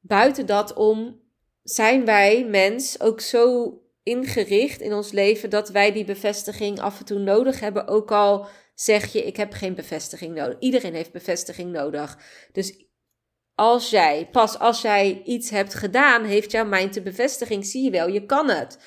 buiten 0.00 0.46
dat 0.46 0.72
om 0.72 1.20
zijn 1.62 2.04
wij 2.04 2.44
mens 2.44 3.00
ook 3.00 3.20
zo 3.20 3.72
ingericht 4.02 4.80
in 4.80 4.92
ons 4.92 5.12
leven 5.12 5.50
dat 5.50 5.68
wij 5.68 5.92
die 5.92 6.04
bevestiging 6.04 6.80
af 6.80 6.98
en 6.98 7.04
toe 7.04 7.18
nodig 7.18 7.60
hebben. 7.60 7.86
Ook 7.86 8.10
al 8.12 8.46
zeg 8.74 9.12
je, 9.12 9.24
ik 9.24 9.36
heb 9.36 9.52
geen 9.52 9.74
bevestiging 9.74 10.34
nodig. 10.34 10.56
Iedereen 10.58 10.94
heeft 10.94 11.12
bevestiging 11.12 11.72
nodig. 11.72 12.18
Dus 12.52 12.86
als 13.54 13.90
jij, 13.90 14.28
pas 14.32 14.58
als 14.58 14.82
jij 14.82 15.22
iets 15.24 15.50
hebt 15.50 15.74
gedaan, 15.74 16.24
heeft 16.24 16.50
jouw 16.50 16.66
mind 16.66 16.94
de 16.94 17.02
bevestiging. 17.02 17.66
Zie 17.66 17.84
je 17.84 17.90
wel, 17.90 18.08
je 18.08 18.26
kan 18.26 18.48
het. 18.48 18.78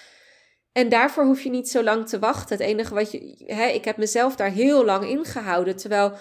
En 0.72 0.90
daarvoor 0.90 1.26
hoef 1.26 1.42
je 1.42 1.50
niet 1.50 1.70
zo 1.70 1.84
lang 1.84 2.08
te 2.08 2.20
wachten. 2.20 2.58
Het 2.58 2.66
enige 2.66 2.94
wat 2.94 3.12
je. 3.12 3.44
Hè, 3.46 3.66
ik 3.66 3.86
heb 3.86 3.98
mezelf 3.98 4.36
daar 4.36 4.52
heel 4.52 4.86
lang 4.86 5.10
in 5.10 5.26
gehouden. 5.26 5.76
Terwijl 5.76 6.14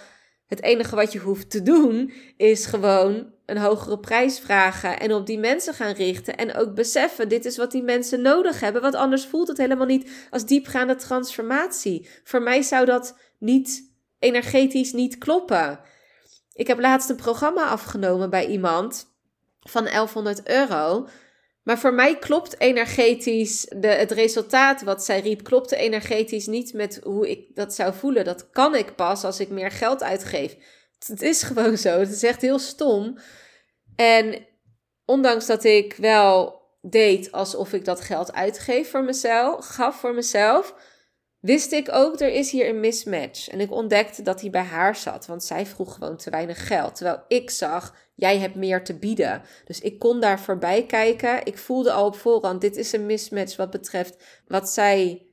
het 0.50 0.62
enige 0.62 0.96
wat 0.96 1.12
je 1.12 1.18
hoeft 1.18 1.50
te 1.50 1.62
doen 1.62 2.12
is 2.36 2.66
gewoon 2.66 3.32
een 3.46 3.58
hogere 3.58 3.98
prijs 3.98 4.38
vragen 4.40 5.00
en 5.00 5.12
op 5.12 5.26
die 5.26 5.38
mensen 5.38 5.74
gaan 5.74 5.92
richten. 5.92 6.36
En 6.36 6.54
ook 6.54 6.74
beseffen: 6.74 7.28
dit 7.28 7.44
is 7.44 7.56
wat 7.56 7.70
die 7.70 7.82
mensen 7.82 8.22
nodig 8.22 8.60
hebben. 8.60 8.82
Want 8.82 8.94
anders 8.94 9.26
voelt 9.26 9.48
het 9.48 9.56
helemaal 9.56 9.86
niet 9.86 10.10
als 10.30 10.46
diepgaande 10.46 10.94
transformatie. 10.96 12.08
Voor 12.24 12.42
mij 12.42 12.62
zou 12.62 12.84
dat 12.84 13.16
niet 13.38 13.92
energetisch 14.18 14.92
niet 14.92 15.18
kloppen. 15.18 15.80
Ik 16.52 16.66
heb 16.66 16.80
laatst 16.80 17.10
een 17.10 17.16
programma 17.16 17.64
afgenomen 17.64 18.30
bij 18.30 18.46
iemand 18.46 19.14
van 19.60 19.84
1100 19.84 20.48
euro. 20.48 21.08
Maar 21.70 21.78
voor 21.78 21.94
mij 21.94 22.18
klopt 22.18 22.60
energetisch 22.60 23.66
de, 23.76 23.88
het 23.88 24.10
resultaat 24.10 24.82
wat 24.82 25.04
zij 25.04 25.20
riep, 25.20 25.42
klopte 25.42 25.76
energetisch 25.76 26.46
niet 26.46 26.72
met 26.72 27.00
hoe 27.02 27.30
ik 27.30 27.54
dat 27.54 27.74
zou 27.74 27.94
voelen. 27.94 28.24
Dat 28.24 28.50
kan 28.50 28.74
ik 28.74 28.94
pas 28.94 29.24
als 29.24 29.40
ik 29.40 29.48
meer 29.48 29.70
geld 29.70 30.02
uitgeef. 30.02 30.56
Het 31.06 31.22
is 31.22 31.42
gewoon 31.42 31.76
zo. 31.76 31.98
Het 31.98 32.10
is 32.10 32.22
echt 32.22 32.40
heel 32.40 32.58
stom. 32.58 33.18
En 33.96 34.46
ondanks 35.04 35.46
dat 35.46 35.64
ik 35.64 35.94
wel 35.94 36.62
deed 36.80 37.32
alsof 37.32 37.72
ik 37.72 37.84
dat 37.84 38.00
geld 38.00 38.32
uitgeef 38.32 38.90
voor 38.90 39.04
mezelf, 39.04 39.66
gaf 39.66 40.00
voor 40.00 40.14
mezelf, 40.14 40.74
wist 41.40 41.72
ik 41.72 41.88
ook, 41.92 42.20
er 42.20 42.32
is 42.32 42.50
hier 42.50 42.68
een 42.68 42.80
mismatch. 42.80 43.48
En 43.48 43.60
ik 43.60 43.70
ontdekte 43.70 44.22
dat 44.22 44.40
die 44.40 44.50
bij 44.50 44.62
haar 44.62 44.96
zat, 44.96 45.26
want 45.26 45.44
zij 45.44 45.66
vroeg 45.66 45.94
gewoon 45.94 46.16
te 46.16 46.30
weinig 46.30 46.66
geld. 46.66 46.94
Terwijl 46.94 47.22
ik 47.28 47.50
zag, 47.50 47.94
jij 48.14 48.38
hebt 48.38 48.54
meer 48.54 48.84
te 48.84 48.94
bieden. 48.94 49.42
Dus 49.64 49.80
ik 49.80 49.98
kon 49.98 50.20
daar 50.20 50.40
voorbij 50.40 50.86
kijken. 50.86 51.46
Ik 51.46 51.58
voelde 51.58 51.92
al 51.92 52.06
op 52.06 52.16
voorhand, 52.16 52.60
dit 52.60 52.76
is 52.76 52.92
een 52.92 53.06
mismatch 53.06 53.56
wat 53.56 53.70
betreft 53.70 54.42
wat 54.46 54.70
zij 54.70 55.26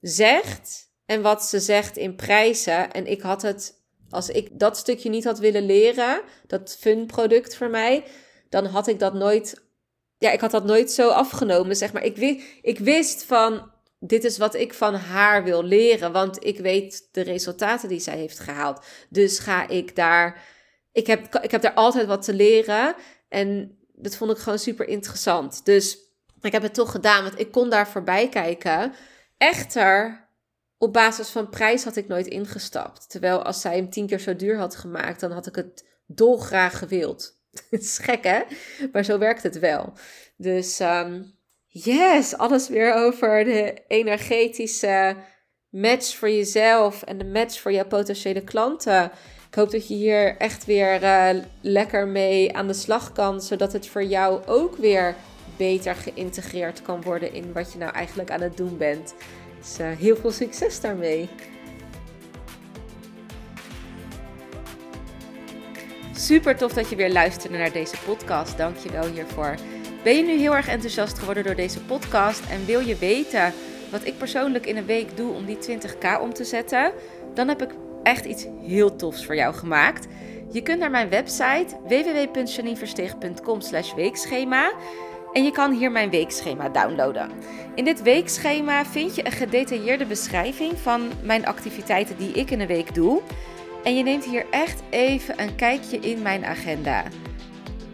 zegt 0.00 0.90
en 1.06 1.22
wat 1.22 1.44
ze 1.44 1.60
zegt 1.60 1.96
in 1.96 2.16
prijzen. 2.16 2.92
En 2.92 3.06
ik 3.06 3.20
had 3.20 3.42
het, 3.42 3.84
als 4.10 4.28
ik 4.28 4.58
dat 4.58 4.76
stukje 4.76 5.10
niet 5.10 5.24
had 5.24 5.38
willen 5.38 5.66
leren, 5.66 6.22
dat 6.46 6.76
fun 6.80 7.06
product 7.06 7.56
voor 7.56 7.70
mij, 7.70 8.04
dan 8.48 8.64
had 8.64 8.86
ik 8.86 8.98
dat 8.98 9.14
nooit, 9.14 9.62
ja, 10.18 10.30
ik 10.30 10.40
had 10.40 10.50
dat 10.50 10.64
nooit 10.64 10.90
zo 10.90 11.08
afgenomen, 11.08 11.76
zeg 11.76 11.92
maar. 11.92 12.04
Ik, 12.04 12.16
wist, 12.16 12.44
ik 12.62 12.78
wist 12.78 13.24
van, 13.24 13.70
dit 13.98 14.24
is 14.24 14.38
wat 14.38 14.54
ik 14.54 14.74
van 14.74 14.94
haar 14.94 15.44
wil 15.44 15.64
leren, 15.64 16.12
want 16.12 16.44
ik 16.44 16.58
weet 16.58 17.08
de 17.12 17.20
resultaten 17.20 17.88
die 17.88 18.00
zij 18.00 18.16
heeft 18.16 18.38
gehaald. 18.38 18.84
Dus 19.08 19.38
ga 19.38 19.68
ik 19.68 19.96
daar, 19.96 20.44
ik 20.92 21.06
heb, 21.06 21.34
ik 21.34 21.50
heb 21.50 21.62
daar 21.62 21.74
altijd 21.74 22.06
wat 22.06 22.22
te 22.22 22.34
leren 22.34 22.94
en 23.28 23.78
dat 23.92 24.16
vond 24.16 24.30
ik 24.30 24.38
gewoon 24.38 24.58
super 24.58 24.88
interessant. 24.88 25.64
Dus 25.64 25.98
ik 26.40 26.52
heb 26.52 26.62
het 26.62 26.74
toch 26.74 26.90
gedaan, 26.90 27.22
want 27.22 27.40
ik 27.40 27.50
kon 27.50 27.70
daar 27.70 27.88
voorbij 27.88 28.28
kijken. 28.28 28.92
Echter, 29.36 30.26
op 30.78 30.92
basis 30.92 31.28
van 31.28 31.48
prijs 31.48 31.84
had 31.84 31.96
ik 31.96 32.08
nooit 32.08 32.26
ingestapt. 32.26 33.10
Terwijl 33.10 33.42
als 33.42 33.60
zij 33.60 33.76
hem 33.76 33.90
tien 33.90 34.06
keer 34.06 34.20
zo 34.20 34.36
duur 34.36 34.58
had 34.58 34.76
gemaakt, 34.76 35.20
dan 35.20 35.30
had 35.30 35.46
ik 35.46 35.54
het 35.54 35.84
dolgraag 36.06 36.78
gewild. 36.78 37.36
Het 37.70 37.82
is 37.82 37.98
gek, 37.98 38.24
hè? 38.24 38.42
Maar 38.92 39.04
zo 39.04 39.18
werkt 39.18 39.42
het 39.42 39.58
wel. 39.58 39.92
Dus 40.36 40.80
um, 40.80 41.37
Yes, 41.84 42.36
alles 42.36 42.68
weer 42.68 42.94
over 42.94 43.44
de 43.44 43.74
energetische 43.88 45.16
match 45.70 46.16
voor 46.16 46.30
jezelf 46.30 47.02
en 47.02 47.18
de 47.18 47.24
match 47.24 47.60
voor 47.60 47.72
jouw 47.72 47.86
potentiële 47.86 48.40
klanten. 48.40 49.04
Ik 49.48 49.54
hoop 49.54 49.70
dat 49.70 49.88
je 49.88 49.94
hier 49.94 50.36
echt 50.36 50.64
weer 50.64 51.02
uh, 51.02 51.28
lekker 51.60 52.06
mee 52.06 52.56
aan 52.56 52.66
de 52.66 52.72
slag 52.72 53.12
kan, 53.12 53.40
zodat 53.40 53.72
het 53.72 53.88
voor 53.88 54.04
jou 54.04 54.46
ook 54.46 54.76
weer 54.76 55.14
beter 55.56 55.94
geïntegreerd 55.94 56.82
kan 56.82 57.02
worden 57.02 57.32
in 57.32 57.52
wat 57.52 57.72
je 57.72 57.78
nou 57.78 57.92
eigenlijk 57.92 58.30
aan 58.30 58.40
het 58.40 58.56
doen 58.56 58.76
bent. 58.76 59.14
Dus 59.58 59.78
uh, 59.80 59.86
heel 59.98 60.16
veel 60.16 60.32
succes 60.32 60.80
daarmee. 60.80 61.28
Super 66.14 66.56
tof 66.56 66.72
dat 66.72 66.90
je 66.90 66.96
weer 66.96 67.12
luisterde 67.12 67.58
naar 67.58 67.72
deze 67.72 67.96
podcast. 68.06 68.56
Dank 68.56 68.76
je 68.76 68.90
wel 68.90 69.06
hiervoor. 69.06 69.54
Ben 70.02 70.16
je 70.16 70.22
nu 70.22 70.38
heel 70.38 70.56
erg 70.56 70.68
enthousiast 70.68 71.18
geworden 71.18 71.44
door 71.44 71.54
deze 71.54 71.80
podcast 71.80 72.42
en 72.50 72.64
wil 72.66 72.80
je 72.80 72.96
weten 72.96 73.52
wat 73.90 74.06
ik 74.06 74.18
persoonlijk 74.18 74.66
in 74.66 74.76
een 74.76 74.86
week 74.86 75.16
doe 75.16 75.34
om 75.34 75.44
die 75.44 75.56
20k 75.56 76.20
om 76.20 76.34
te 76.34 76.44
zetten? 76.44 76.92
Dan 77.34 77.48
heb 77.48 77.62
ik 77.62 77.70
echt 78.02 78.24
iets 78.24 78.46
heel 78.66 78.96
tofs 78.96 79.24
voor 79.26 79.34
jou 79.36 79.54
gemaakt. 79.54 80.06
Je 80.52 80.62
kunt 80.62 80.78
naar 80.78 80.90
mijn 80.90 81.08
website 81.08 81.66
www.janineversteeg.com 81.88 83.60
weekschema 83.96 84.72
en 85.32 85.44
je 85.44 85.50
kan 85.50 85.72
hier 85.72 85.90
mijn 85.90 86.10
weekschema 86.10 86.68
downloaden. 86.68 87.30
In 87.74 87.84
dit 87.84 88.02
weekschema 88.02 88.84
vind 88.84 89.14
je 89.14 89.26
een 89.26 89.32
gedetailleerde 89.32 90.06
beschrijving 90.06 90.78
van 90.78 91.10
mijn 91.22 91.46
activiteiten 91.46 92.16
die 92.16 92.32
ik 92.32 92.50
in 92.50 92.60
een 92.60 92.66
week 92.66 92.94
doe. 92.94 93.20
En 93.84 93.96
je 93.96 94.02
neemt 94.02 94.24
hier 94.24 94.46
echt 94.50 94.82
even 94.90 95.40
een 95.42 95.54
kijkje 95.56 95.98
in 95.98 96.22
mijn 96.22 96.44
agenda. 96.44 97.04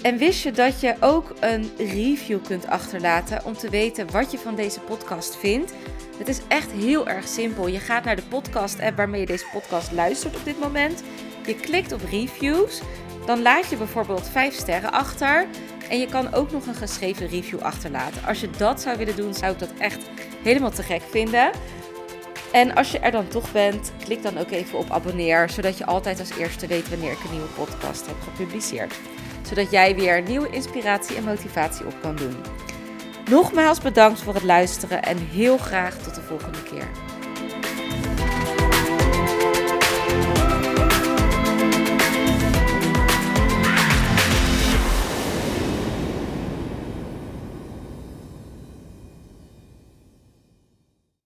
En 0.04 0.18
wist 0.18 0.42
je 0.42 0.50
dat 0.52 0.80
je 0.80 0.94
ook 1.00 1.34
een 1.40 1.70
review 1.78 2.44
kunt 2.46 2.66
achterlaten 2.66 3.44
om 3.44 3.54
te 3.54 3.70
weten 3.70 4.10
wat 4.10 4.32
je 4.32 4.38
van 4.38 4.54
deze 4.54 4.80
podcast 4.80 5.36
vindt? 5.36 5.72
Het 6.18 6.28
is 6.28 6.40
echt 6.48 6.70
heel 6.70 7.08
erg 7.08 7.28
simpel. 7.28 7.66
Je 7.66 7.78
gaat 7.78 8.04
naar 8.04 8.16
de 8.16 8.22
podcast-app 8.22 8.96
waarmee 8.96 9.20
je 9.20 9.26
deze 9.26 9.46
podcast 9.52 9.92
luistert 9.92 10.36
op 10.36 10.44
dit 10.44 10.60
moment. 10.60 11.02
Je 11.46 11.54
klikt 11.54 11.92
op 11.92 12.00
reviews. 12.10 12.80
Dan 13.26 13.42
laat 13.42 13.70
je 13.70 13.76
bijvoorbeeld 13.76 14.28
5 14.28 14.54
sterren 14.54 14.92
achter. 14.92 15.46
En 15.88 15.98
je 15.98 16.06
kan 16.06 16.34
ook 16.34 16.50
nog 16.50 16.66
een 16.66 16.74
geschreven 16.74 17.28
review 17.28 17.60
achterlaten. 17.60 18.24
Als 18.26 18.40
je 18.40 18.50
dat 18.50 18.80
zou 18.80 18.98
willen 18.98 19.16
doen, 19.16 19.34
zou 19.34 19.52
ik 19.52 19.58
dat 19.58 19.72
echt 19.78 19.98
helemaal 20.42 20.70
te 20.70 20.82
gek 20.82 21.02
vinden. 21.10 21.50
En 22.52 22.74
als 22.74 22.90
je 22.90 22.98
er 22.98 23.10
dan 23.10 23.28
toch 23.28 23.52
bent, 23.52 23.92
klik 24.04 24.22
dan 24.22 24.38
ook 24.38 24.50
even 24.50 24.78
op 24.78 24.90
abonneer, 24.90 25.50
zodat 25.50 25.78
je 25.78 25.86
altijd 25.86 26.20
als 26.20 26.36
eerste 26.38 26.66
weet 26.66 26.88
wanneer 26.88 27.12
ik 27.12 27.24
een 27.24 27.30
nieuwe 27.30 27.48
podcast 27.56 28.06
heb 28.06 28.16
gepubliceerd. 28.22 28.94
Zodat 29.46 29.70
jij 29.70 29.94
weer 29.94 30.22
nieuwe 30.22 30.50
inspiratie 30.50 31.16
en 31.16 31.24
motivatie 31.24 31.86
op 31.86 31.94
kan 32.00 32.16
doen. 32.16 32.36
Nogmaals 33.30 33.80
bedankt 33.80 34.22
voor 34.22 34.34
het 34.34 34.42
luisteren 34.42 35.02
en 35.02 35.18
heel 35.18 35.58
graag 35.58 35.96
tot 35.96 36.14
de 36.14 36.20
volgende 36.20 36.62
keer. 36.62 36.88